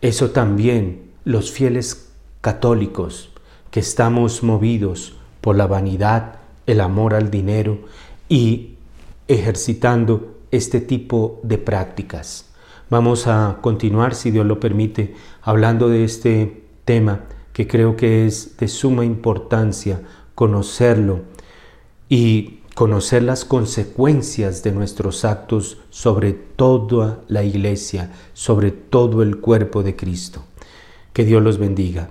eso 0.00 0.30
también 0.30 1.10
los 1.24 1.50
fieles 1.52 2.10
católicos 2.40 3.33
que 3.74 3.80
estamos 3.80 4.44
movidos 4.44 5.16
por 5.40 5.56
la 5.56 5.66
vanidad, 5.66 6.36
el 6.64 6.80
amor 6.80 7.12
al 7.12 7.28
dinero 7.28 7.80
y 8.28 8.76
ejercitando 9.26 10.36
este 10.52 10.80
tipo 10.80 11.40
de 11.42 11.58
prácticas. 11.58 12.50
Vamos 12.88 13.26
a 13.26 13.58
continuar, 13.62 14.14
si 14.14 14.30
Dios 14.30 14.46
lo 14.46 14.60
permite, 14.60 15.16
hablando 15.42 15.88
de 15.88 16.04
este 16.04 16.62
tema 16.84 17.22
que 17.52 17.66
creo 17.66 17.96
que 17.96 18.28
es 18.28 18.56
de 18.58 18.68
suma 18.68 19.04
importancia 19.04 20.02
conocerlo 20.36 21.22
y 22.08 22.60
conocer 22.76 23.24
las 23.24 23.44
consecuencias 23.44 24.62
de 24.62 24.70
nuestros 24.70 25.24
actos 25.24 25.78
sobre 25.90 26.32
toda 26.32 27.24
la 27.26 27.42
iglesia, 27.42 28.12
sobre 28.34 28.70
todo 28.70 29.20
el 29.24 29.38
cuerpo 29.40 29.82
de 29.82 29.96
Cristo. 29.96 30.44
Que 31.12 31.24
Dios 31.24 31.42
los 31.42 31.58
bendiga. 31.58 32.10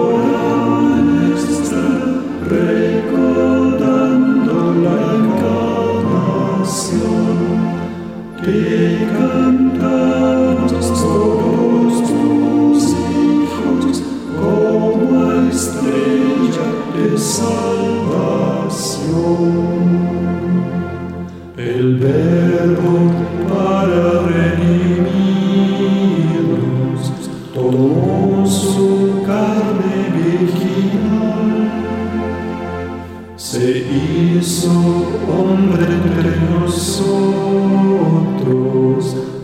hizo 34.41 34.71
hombre 34.71 35.85
entre 35.85 36.31
nosotros, 36.49 37.05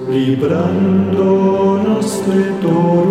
librándonos 0.09 2.05
de 2.27 2.41
todo. 2.63 3.06